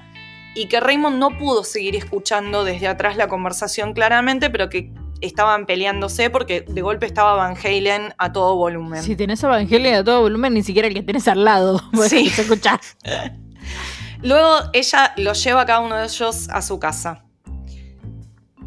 [0.54, 4.92] y que Raymond no pudo seguir escuchando desde atrás la conversación claramente, pero que
[5.22, 9.02] estaban peleándose porque de golpe estaba Van Halen a todo volumen.
[9.02, 11.82] Si tenés Evangelio a todo volumen, ni siquiera el que tenés al lado.
[12.08, 12.30] Sí.
[12.36, 12.80] Se escucha.
[14.22, 17.26] Luego ella lo lleva a cada uno de ellos a su casa.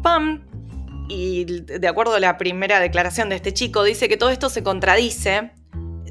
[0.01, 0.43] Pam,
[1.09, 4.61] y de acuerdo a la primera declaración de este chico, dice que todo esto se
[4.61, 5.51] contradice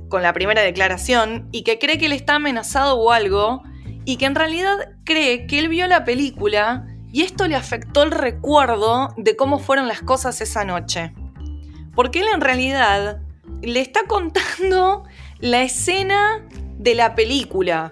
[0.09, 3.63] con la primera declaración y que cree que él está amenazado o algo
[4.05, 8.11] y que en realidad cree que él vio la película y esto le afectó el
[8.11, 11.13] recuerdo de cómo fueron las cosas esa noche.
[11.95, 13.21] Porque él en realidad
[13.63, 15.05] le está contando
[15.39, 16.47] la escena
[16.79, 17.91] de la película.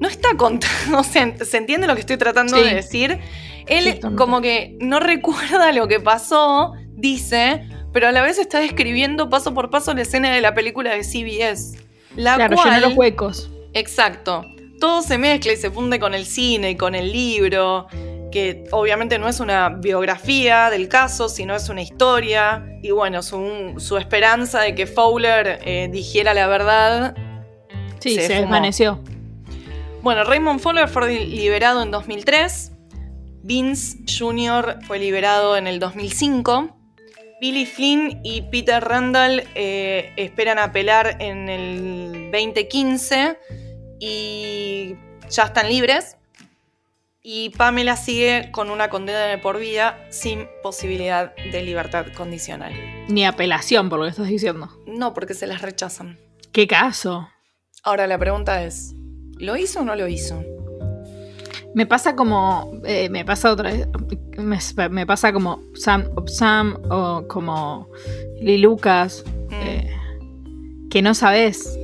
[0.00, 2.62] No está contando, o sea, ¿se entiende lo que estoy tratando Sí.
[2.62, 3.18] de decir?
[3.66, 8.58] Él Sí, como que no recuerda lo que pasó, dice, pero a la vez está
[8.58, 11.78] describiendo paso por paso la escena de la película de CBS.
[12.16, 13.50] La Claro, cual, los huecos.
[13.72, 14.44] Exacto.
[14.80, 17.86] Todo se mezcla y se funde con el cine y con el libro,
[18.32, 22.66] que obviamente no es una biografía del caso, sino es una historia.
[22.82, 27.14] Y bueno, su, su esperanza de que Fowler eh, dijera la verdad.
[28.00, 28.98] Sí, se se, desvaneció.
[30.02, 32.72] Bueno, Raymond Fowler fue liberado en 2003.
[33.44, 34.80] Vince Jr.
[34.84, 36.83] fue liberado en el 2005.
[37.40, 43.38] Billy Flynn y Peter Randall eh, esperan apelar en el 2015
[43.98, 44.94] y
[45.28, 46.16] ya están libres.
[47.22, 52.74] Y Pamela sigue con una condena de por vida sin posibilidad de libertad condicional.
[53.08, 54.68] Ni apelación, por lo que estás diciendo.
[54.86, 56.18] No, porque se las rechazan.
[56.52, 57.28] ¿Qué caso?
[57.82, 58.94] Ahora la pregunta es,
[59.38, 60.44] ¿lo hizo o no lo hizo?
[61.74, 62.72] Me pasa como.
[62.84, 63.88] eh, me pasa otra vez.
[64.38, 67.88] Me, me pasa como Sam o como
[68.40, 69.24] Lee Lucas.
[69.48, 69.52] Mm.
[69.54, 69.90] eh,
[70.90, 71.76] que no sabes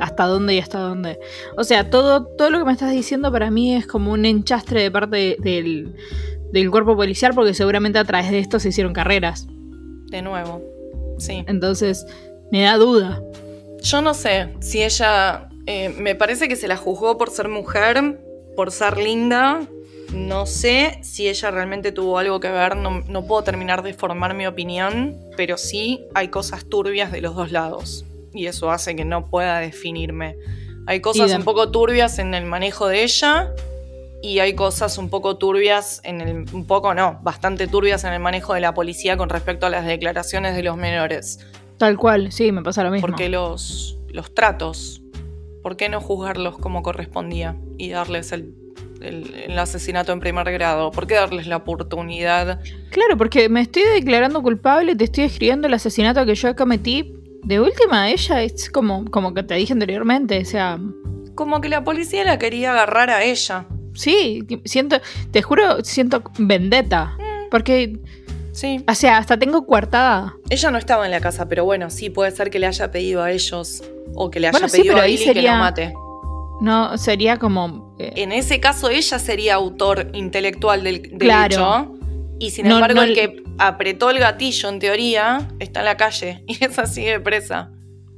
[0.00, 1.18] hasta dónde y hasta dónde.
[1.56, 4.82] O sea, todo, todo lo que me estás diciendo para mí es como un enchastre
[4.82, 5.94] de parte de- del,
[6.52, 9.46] del cuerpo policial, porque seguramente a través de esto se hicieron carreras.
[10.10, 10.62] De nuevo,
[11.18, 11.44] sí.
[11.46, 12.06] Entonces,
[12.50, 13.22] me da duda.
[13.82, 15.48] Yo no sé si ella.
[15.66, 18.18] eh, me parece que se la juzgó por ser mujer,
[18.56, 19.62] por ser linda.
[20.12, 22.76] No sé si ella realmente tuvo algo que ver.
[22.76, 25.16] No, no puedo terminar de formar mi opinión.
[25.36, 28.04] Pero sí hay cosas turbias de los dos lados.
[28.32, 30.36] Y eso hace que no pueda definirme.
[30.86, 33.52] Hay cosas un poco turbias en el manejo de ella.
[34.22, 36.46] Y hay cosas un poco turbias en el.
[36.52, 39.84] Un poco no, bastante turbias en el manejo de la policía con respecto a las
[39.84, 41.40] declaraciones de los menores.
[41.76, 43.06] Tal cual, sí, me pasa lo mismo.
[43.06, 45.02] Porque los, los tratos,
[45.64, 48.54] ¿por qué no juzgarlos como correspondía y darles el,
[49.00, 50.92] el- el asesinato en primer grado?
[50.92, 52.60] ¿Por qué darles la oportunidad?
[52.90, 57.12] Claro, porque me estoy declarando culpable, te estoy escribiendo el asesinato que yo cometí
[57.42, 60.78] De última, ella es como, como que te dije anteriormente, o sea,
[61.34, 63.66] Como que la policía la quería agarrar a ella.
[63.94, 64.96] sí, siento,
[65.32, 67.16] te juro, siento vendetta.
[67.50, 67.98] Porque,
[68.54, 68.84] Sí.
[68.88, 70.36] o sea, hasta tengo coartada.
[70.48, 73.22] Ella no estaba en la casa, pero bueno, sí puede ser que le haya pedido
[73.22, 73.82] a ellos
[74.14, 75.94] o que le haya Bueno, sí, pedido pero a Billy que lo mate.
[76.60, 77.96] No, sería como...
[77.98, 81.52] eh, En ese caso, ella sería autor intelectual del, del Claro.
[81.54, 81.94] hecho.
[82.38, 85.96] Y sin No, embargo, no el que apretó el gatillo, en teoría, está en la
[85.96, 86.44] calle.
[86.48, 87.72] Y esa sigue presa.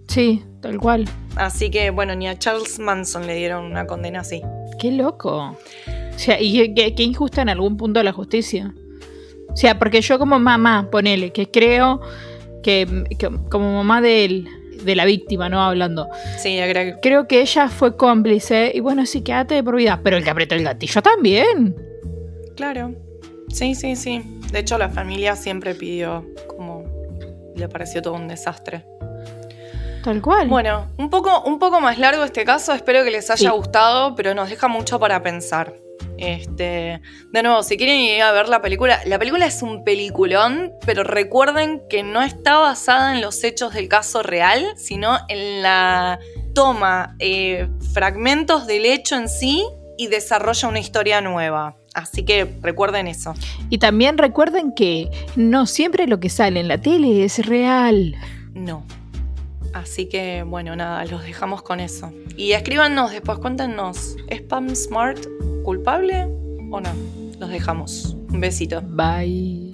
[0.07, 1.09] sí, tal cual.
[1.37, 4.43] Así que, bueno, ni a Charles Manson le dieron una condena así.
[4.79, 5.57] Qué loco.
[6.15, 8.75] O sea, y qué- qué, qué injusta en algún punto la justicia.
[9.57, 12.03] O sea, porque yo como mamá, ponele, que creo
[12.63, 14.47] que, que como mamá del-
[14.85, 15.63] de la víctima, ¿no?
[15.63, 16.09] Hablando.
[16.37, 20.01] Sí, agrega- Creo que ella fue cómplice y bueno, sí, quédate de por vida.
[20.05, 21.75] Pero el que apretó el gatillo también.
[22.55, 22.95] Claro.
[23.49, 24.23] Sí, sí, sí.
[24.53, 26.85] De hecho, la familia siempre pidió como...
[27.57, 28.85] Le pareció todo un desastre.
[30.05, 30.49] Tal cual.
[30.49, 33.57] Bueno, un poco, un poco más largo este caso, espero que les haya Sí.
[33.57, 35.75] gustado, pero nos deja mucho para pensar.
[36.19, 37.01] Este,
[37.31, 41.05] de nuevo, si quieren ir a ver la película, la película es un peliculón, pero
[41.05, 46.19] recuerden que no está basada en los hechos del caso real, sino en la
[46.55, 49.65] toma eh, fragmentos del hecho en sí
[49.99, 51.77] y desarrolla una historia nueva.
[51.95, 53.35] Así que recuerden eso.
[53.71, 58.15] Y también recuerden que no siempre lo que sale en la tele es real.
[58.53, 58.85] No.
[59.77, 62.11] Así que, bueno, nada, los dejamos con eso.
[62.35, 65.19] Y escríbanos después, cuéntenos, ¿es Pam Smart
[65.65, 66.25] culpable
[66.71, 66.89] o no?
[67.39, 68.17] Los dejamos.
[68.31, 68.81] Un besito.
[68.81, 69.71] Bye.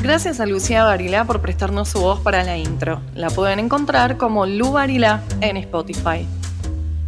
[0.00, 3.02] Gracias a Lucía Barilá por prestarnos su voz para la intro.
[3.14, 6.26] La pueden encontrar como Lu Barilá en Spotify.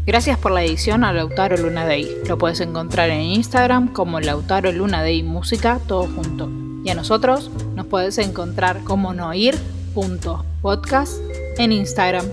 [0.06, 2.08] Gracias por la edición a Lautaro Luna Day.
[2.26, 6.48] Lo puedes encontrar en Instagram como Lautaro Luna Day Música, todo junto.
[6.84, 11.20] Y a nosotros nos puedes encontrar como noir.podcast
[11.58, 12.24] en Instagram.